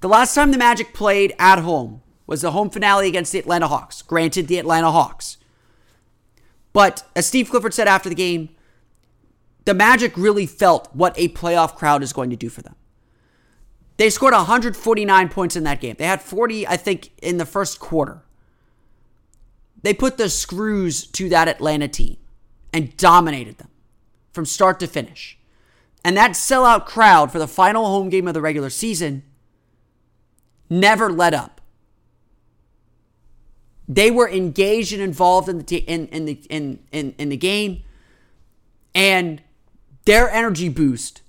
The 0.00 0.08
last 0.08 0.34
time 0.34 0.50
the 0.50 0.58
Magic 0.58 0.92
played 0.92 1.34
at 1.38 1.60
home 1.60 2.02
was 2.26 2.42
the 2.42 2.50
home 2.50 2.70
finale 2.70 3.08
against 3.08 3.32
the 3.32 3.38
Atlanta 3.38 3.68
Hawks. 3.68 4.02
Granted, 4.02 4.48
the 4.48 4.58
Atlanta 4.58 4.90
Hawks. 4.90 5.36
But 6.72 7.04
as 7.14 7.26
Steve 7.26 7.50
Clifford 7.50 7.74
said 7.74 7.86
after 7.86 8.08
the 8.08 8.14
game, 8.14 8.50
the 9.64 9.74
Magic 9.74 10.16
really 10.16 10.46
felt 10.46 10.88
what 10.94 11.16
a 11.16 11.28
playoff 11.28 11.76
crowd 11.76 12.02
is 12.02 12.12
going 12.12 12.30
to 12.30 12.36
do 12.36 12.48
for 12.48 12.62
them. 12.62 12.74
They 14.02 14.10
scored 14.10 14.34
149 14.34 15.28
points 15.28 15.54
in 15.54 15.62
that 15.62 15.80
game. 15.80 15.94
They 15.96 16.06
had 16.06 16.20
40, 16.20 16.66
I 16.66 16.76
think, 16.76 17.12
in 17.22 17.36
the 17.36 17.46
first 17.46 17.78
quarter. 17.78 18.24
They 19.80 19.94
put 19.94 20.16
the 20.16 20.28
screws 20.28 21.06
to 21.06 21.28
that 21.28 21.46
Atlanta 21.46 21.86
team 21.86 22.16
and 22.72 22.96
dominated 22.96 23.58
them 23.58 23.68
from 24.32 24.44
start 24.44 24.80
to 24.80 24.88
finish. 24.88 25.38
And 26.04 26.16
that 26.16 26.32
sellout 26.32 26.84
crowd 26.84 27.30
for 27.30 27.38
the 27.38 27.46
final 27.46 27.86
home 27.86 28.08
game 28.08 28.26
of 28.26 28.34
the 28.34 28.40
regular 28.40 28.70
season 28.70 29.22
never 30.68 31.08
let 31.08 31.32
up. 31.32 31.60
They 33.86 34.10
were 34.10 34.28
engaged 34.28 34.92
and 34.92 35.00
involved 35.00 35.48
in 35.48 35.58
the 35.58 35.64
t- 35.64 35.76
in, 35.76 36.08
in 36.08 36.24
the 36.24 36.40
in, 36.50 36.80
in 36.90 37.14
in 37.18 37.28
the 37.28 37.36
game, 37.36 37.84
and 38.96 39.42
their 40.06 40.28
energy 40.28 40.68
boost 40.68 41.22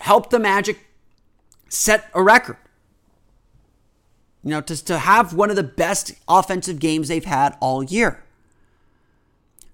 helped 0.00 0.30
the 0.30 0.40
Magic 0.40 0.89
set 1.70 2.10
a 2.12 2.22
record. 2.22 2.58
You 4.42 4.50
know, 4.50 4.60
to, 4.62 4.84
to 4.84 4.98
have 4.98 5.32
one 5.32 5.50
of 5.50 5.56
the 5.56 5.62
best 5.62 6.12
offensive 6.28 6.78
games 6.78 7.08
they've 7.08 7.24
had 7.24 7.56
all 7.60 7.82
year. 7.82 8.24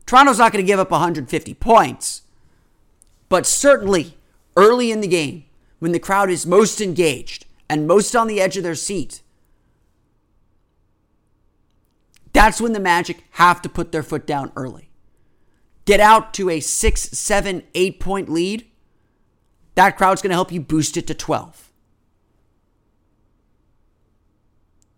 Toronto's 0.07 0.39
not 0.39 0.53
going 0.53 0.65
to 0.65 0.67
give 0.67 0.79
up 0.79 0.91
150 0.91 1.55
points, 1.55 2.23
but 3.29 3.45
certainly 3.45 4.17
early 4.57 4.93
in 4.93 5.01
the 5.01 5.09
game, 5.09 5.45
when 5.79 5.93
the 5.93 5.99
crowd 5.99 6.31
is 6.31 6.47
most 6.47 6.81
engaged 6.81 7.45
and 7.69 7.87
most 7.87 8.15
on 8.15 8.29
the 8.29 8.41
edge 8.41 8.57
of 8.57 8.63
their 8.63 8.75
seat, 8.75 9.21
that's 12.33 12.61
when 12.61 12.73
the 12.73 12.81
Magic 12.81 13.25
have 13.33 13.63
to 13.63 13.69
put 13.69 13.93
their 13.93 14.03
foot 14.03 14.27
down 14.27 14.53
early. 14.57 14.91
Get 15.87 16.01
out 16.01 16.35
to 16.35 16.51
a 16.51 16.61
six, 16.61 17.03
seven, 17.03 17.63
eight 17.75 18.01
point 18.01 18.29
lead. 18.29 18.67
That 19.75 19.97
crowd's 19.97 20.23
going 20.23 20.31
to 20.31 20.37
help 20.37 20.53
you 20.53 20.61
boost 20.61 20.97
it 20.97 21.07
to 21.07 21.15
12. 21.15 21.66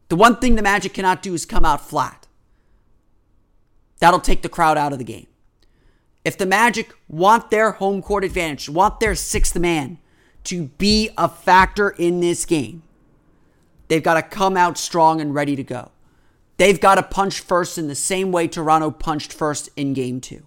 The 0.08 0.16
one 0.16 0.36
thing 0.36 0.54
the 0.54 0.62
Magic 0.62 0.94
cannot 0.94 1.22
do 1.22 1.34
is 1.34 1.44
come 1.44 1.64
out 1.64 1.86
flat. 1.86 2.26
That'll 4.00 4.20
take 4.20 4.42
the 4.42 4.48
crowd 4.48 4.78
out 4.78 4.92
of 4.92 4.98
the 4.98 5.04
game. 5.04 5.26
If 6.24 6.38
the 6.38 6.46
Magic 6.46 6.92
want 7.08 7.50
their 7.50 7.72
home 7.72 8.02
court 8.02 8.24
advantage, 8.24 8.68
want 8.68 9.00
their 9.00 9.14
sixth 9.14 9.56
man 9.56 9.98
to 10.44 10.64
be 10.64 11.10
a 11.18 11.28
factor 11.28 11.90
in 11.90 12.20
this 12.20 12.44
game, 12.44 12.82
they've 13.88 14.02
got 14.02 14.14
to 14.14 14.22
come 14.22 14.56
out 14.56 14.78
strong 14.78 15.20
and 15.20 15.34
ready 15.34 15.56
to 15.56 15.62
go. 15.62 15.90
They've 16.56 16.80
got 16.80 16.96
to 16.96 17.02
punch 17.02 17.40
first 17.40 17.78
in 17.78 17.86
the 17.86 17.94
same 17.94 18.32
way 18.32 18.48
Toronto 18.48 18.90
punched 18.90 19.32
first 19.32 19.68
in 19.76 19.94
game 19.94 20.20
two. 20.20 20.44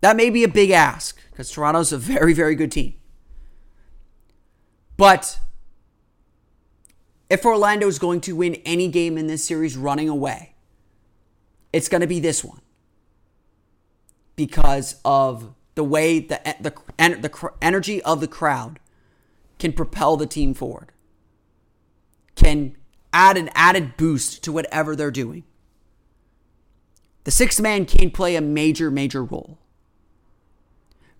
That 0.00 0.16
may 0.16 0.30
be 0.30 0.44
a 0.44 0.48
big 0.48 0.70
ask 0.70 1.18
because 1.30 1.50
Toronto's 1.50 1.92
a 1.92 1.98
very, 1.98 2.32
very 2.32 2.54
good 2.54 2.70
team. 2.70 2.94
But 4.98 5.38
if 7.30 7.46
Orlando 7.46 7.86
is 7.86 7.98
going 7.98 8.20
to 8.22 8.36
win 8.36 8.56
any 8.66 8.88
game 8.88 9.16
in 9.16 9.28
this 9.28 9.44
series 9.44 9.76
running 9.76 10.08
away, 10.08 10.56
it's 11.72 11.88
going 11.88 12.00
to 12.02 12.06
be 12.06 12.20
this 12.20 12.44
one. 12.44 12.60
Because 14.36 15.00
of 15.04 15.54
the 15.76 15.84
way 15.84 16.18
the, 16.18 16.40
the, 16.60 16.74
the 17.00 17.52
energy 17.62 18.02
of 18.02 18.20
the 18.20 18.28
crowd 18.28 18.80
can 19.58 19.72
propel 19.72 20.16
the 20.16 20.26
team 20.26 20.52
forward, 20.52 20.90
can 22.34 22.76
add 23.12 23.36
an 23.36 23.50
added 23.54 23.96
boost 23.96 24.42
to 24.44 24.52
whatever 24.52 24.96
they're 24.96 25.10
doing. 25.12 25.44
The 27.22 27.30
sixth 27.30 27.60
man 27.60 27.86
can 27.86 28.10
play 28.10 28.34
a 28.34 28.40
major, 28.40 28.90
major 28.90 29.22
role 29.22 29.58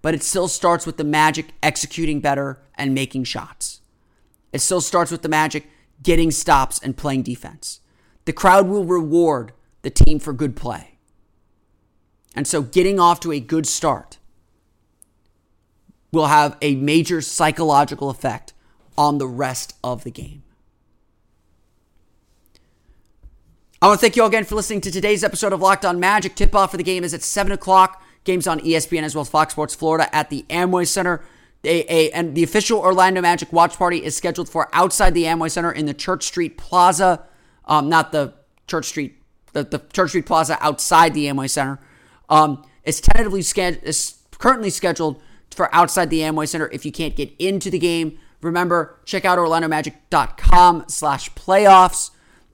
but 0.02 0.14
it 0.14 0.22
still 0.22 0.48
starts 0.48 0.86
with 0.86 0.96
the 0.96 1.04
Magic 1.04 1.46
executing 1.62 2.20
better 2.20 2.60
and 2.74 2.94
making 2.94 3.24
shots. 3.24 3.80
It 4.52 4.60
still 4.60 4.80
starts 4.80 5.10
with 5.10 5.22
the 5.22 5.28
Magic 5.28 5.66
getting 6.02 6.30
stops 6.30 6.78
and 6.78 6.96
playing 6.96 7.22
defense. 7.22 7.80
The 8.24 8.32
crowd 8.32 8.68
will 8.68 8.84
reward 8.84 9.52
the 9.82 9.90
team 9.90 10.18
for 10.18 10.32
good 10.32 10.56
play. 10.56 10.98
And 12.34 12.46
so 12.46 12.62
getting 12.62 13.00
off 13.00 13.20
to 13.20 13.32
a 13.32 13.40
good 13.40 13.66
start 13.66 14.18
will 16.12 16.26
have 16.26 16.56
a 16.62 16.76
major 16.76 17.20
psychological 17.20 18.10
effect 18.10 18.52
on 18.96 19.18
the 19.18 19.26
rest 19.26 19.74
of 19.82 20.04
the 20.04 20.10
game. 20.10 20.42
I 23.80 23.86
want 23.86 24.00
to 24.00 24.04
thank 24.04 24.16
you 24.16 24.22
all 24.22 24.28
again 24.28 24.44
for 24.44 24.56
listening 24.56 24.80
to 24.82 24.90
today's 24.90 25.22
episode 25.22 25.52
of 25.52 25.60
Locked 25.60 25.84
On 25.84 26.00
Magic. 26.00 26.34
Tip 26.34 26.54
off 26.54 26.72
for 26.72 26.76
the 26.76 26.82
game 26.82 27.04
is 27.04 27.14
at 27.14 27.22
7 27.22 27.52
o'clock. 27.52 27.97
Games 28.28 28.46
on 28.46 28.60
ESPN 28.60 29.02
as 29.04 29.14
well 29.14 29.22
as 29.22 29.28
Fox 29.30 29.54
Sports 29.54 29.74
Florida 29.74 30.14
at 30.14 30.28
the 30.28 30.44
Amway 30.50 30.86
Center. 30.86 31.24
A, 31.64 31.92
a, 31.92 32.10
and 32.12 32.34
the 32.34 32.42
official 32.44 32.78
Orlando 32.78 33.22
Magic 33.22 33.50
watch 33.54 33.76
party 33.78 34.04
is 34.04 34.14
scheduled 34.14 34.50
for 34.50 34.68
outside 34.74 35.14
the 35.14 35.24
Amway 35.24 35.50
Center 35.50 35.72
in 35.72 35.86
the 35.86 35.94
Church 35.94 36.24
Street 36.24 36.58
Plaza, 36.58 37.24
um, 37.64 37.88
not 37.88 38.12
the 38.12 38.34
Church 38.66 38.84
Street, 38.84 39.16
the, 39.54 39.64
the 39.64 39.78
Church 39.94 40.10
Street 40.10 40.26
Plaza 40.26 40.58
outside 40.60 41.14
the 41.14 41.24
Amway 41.24 41.48
Center. 41.48 41.80
Um, 42.28 42.64
it's 42.84 43.00
tentatively 43.00 43.40
scheduled, 43.40 43.82
is 43.84 44.18
currently 44.32 44.68
scheduled 44.68 45.22
for 45.50 45.74
outside 45.74 46.10
the 46.10 46.20
Amway 46.20 46.46
Center. 46.46 46.68
If 46.70 46.84
you 46.84 46.92
can't 46.92 47.16
get 47.16 47.32
into 47.38 47.70
the 47.70 47.78
game, 47.78 48.18
remember 48.42 49.00
check 49.06 49.24
out 49.24 49.38
OrlandoMagic.com/slash 49.38 51.32
playoffs 51.32 52.10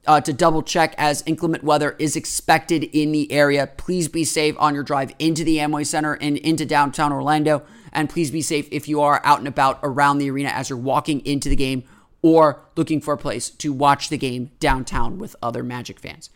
uh, 0.07 0.21
to 0.21 0.33
double 0.33 0.61
check 0.61 0.93
as 0.97 1.23
inclement 1.25 1.63
weather 1.63 1.95
is 1.99 2.15
expected 2.15 2.83
in 2.83 3.11
the 3.11 3.31
area. 3.31 3.67
Please 3.67 4.07
be 4.07 4.23
safe 4.23 4.55
on 4.59 4.73
your 4.73 4.83
drive 4.83 5.13
into 5.19 5.43
the 5.43 5.57
Amway 5.57 5.85
Center 5.85 6.13
and 6.13 6.37
into 6.37 6.65
downtown 6.65 7.11
Orlando. 7.11 7.63
And 7.91 8.09
please 8.09 8.31
be 8.31 8.41
safe 8.41 8.67
if 8.71 8.87
you 8.87 9.01
are 9.01 9.21
out 9.23 9.39
and 9.39 9.47
about 9.47 9.79
around 9.81 10.17
the 10.17 10.29
arena 10.29 10.49
as 10.49 10.69
you're 10.69 10.77
walking 10.77 11.25
into 11.25 11.49
the 11.49 11.55
game 11.55 11.83
or 12.21 12.61
looking 12.75 13.01
for 13.01 13.13
a 13.13 13.17
place 13.17 13.49
to 13.49 13.71
watch 13.71 14.09
the 14.09 14.17
game 14.17 14.51
downtown 14.59 15.17
with 15.17 15.35
other 15.41 15.63
Magic 15.63 15.99
fans. 15.99 16.29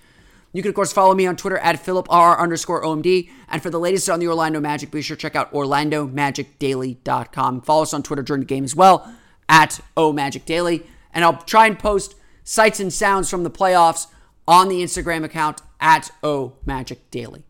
You 0.53 0.63
can, 0.63 0.69
of 0.69 0.75
course, 0.75 0.91
follow 0.91 1.13
me 1.13 1.27
on 1.27 1.35
Twitter 1.35 1.59
at 1.59 1.83
PhilipR 1.83 2.39
underscore 2.39 2.83
OMD. 2.83 3.29
And 3.49 3.61
for 3.61 3.69
the 3.69 3.79
latest 3.79 4.09
on 4.09 4.19
the 4.19 4.27
Orlando 4.27 4.59
Magic, 4.59 4.89
be 4.89 5.01
sure 5.01 5.15
to 5.15 5.21
check 5.21 5.35
out 5.35 5.53
OrlandoMagicDaily.com. 5.53 7.61
Follow 7.61 7.83
us 7.83 7.93
on 7.93 8.03
Twitter 8.03 8.23
during 8.23 8.41
the 8.41 8.47
game 8.47 8.63
as 8.63 8.75
well 8.75 9.13
at 9.47 9.79
OMagicDaily. 9.95 10.85
And 11.13 11.23
I'll 11.23 11.41
try 11.43 11.67
and 11.67 11.77
post 11.77 12.15
sights 12.49 12.79
and 12.79 12.91
sounds 12.91 13.29
from 13.29 13.43
the 13.43 13.51
playoffs 13.51 14.07
on 14.47 14.69
the 14.69 14.81
Instagram 14.81 15.23
account 15.23 15.61
at 15.79 16.09
O 16.23 16.53
Magic 16.65 17.11
Daily. 17.11 17.43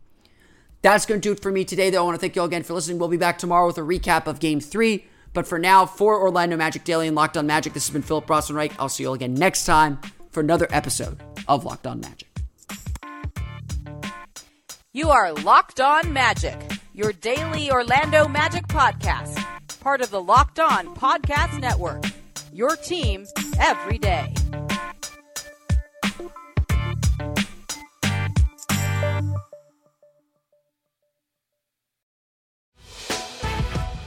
That's 0.81 1.05
going 1.05 1.21
to 1.21 1.29
do 1.29 1.31
it 1.31 1.41
for 1.41 1.53
me 1.53 1.63
today, 1.63 1.89
though. 1.89 1.99
I 1.99 2.05
want 2.05 2.15
to 2.15 2.19
thank 2.19 2.35
you 2.35 2.41
all 2.41 2.47
again 2.47 2.63
for 2.63 2.73
listening. 2.73 2.99
We'll 2.99 3.07
be 3.07 3.15
back 3.15 3.37
tomorrow 3.37 3.67
with 3.67 3.77
a 3.77 3.81
recap 3.81 4.27
of 4.27 4.41
Game 4.41 4.59
3. 4.59 5.05
But 5.31 5.47
for 5.47 5.57
now, 5.57 5.85
for 5.85 6.19
Orlando 6.19 6.57
Magic 6.57 6.83
Daily 6.83 7.07
and 7.07 7.15
Locked 7.15 7.37
On 7.37 7.47
Magic, 7.47 7.71
this 7.71 7.87
has 7.87 7.93
been 7.93 8.01
Philip 8.01 8.27
Rossman-Reich. 8.27 8.73
I'll 8.77 8.89
see 8.89 9.03
you 9.03 9.09
all 9.09 9.15
again 9.15 9.33
next 9.33 9.63
time 9.63 9.99
for 10.31 10.41
another 10.41 10.67
episode 10.69 11.17
of 11.47 11.63
Locked 11.63 11.87
On 11.87 12.01
Magic. 12.01 12.27
You 14.91 15.11
are 15.11 15.31
Locked 15.31 15.79
On 15.79 16.11
Magic, 16.11 16.59
your 16.93 17.13
daily 17.13 17.71
Orlando 17.71 18.27
Magic 18.27 18.67
podcast, 18.67 19.39
part 19.79 20.01
of 20.01 20.09
the 20.09 20.21
Locked 20.21 20.59
On 20.59 20.93
Podcast 20.93 21.57
Network. 21.61 22.03
Your 22.51 22.75
team 22.75 23.25
every 23.59 23.97
day. 23.97 24.33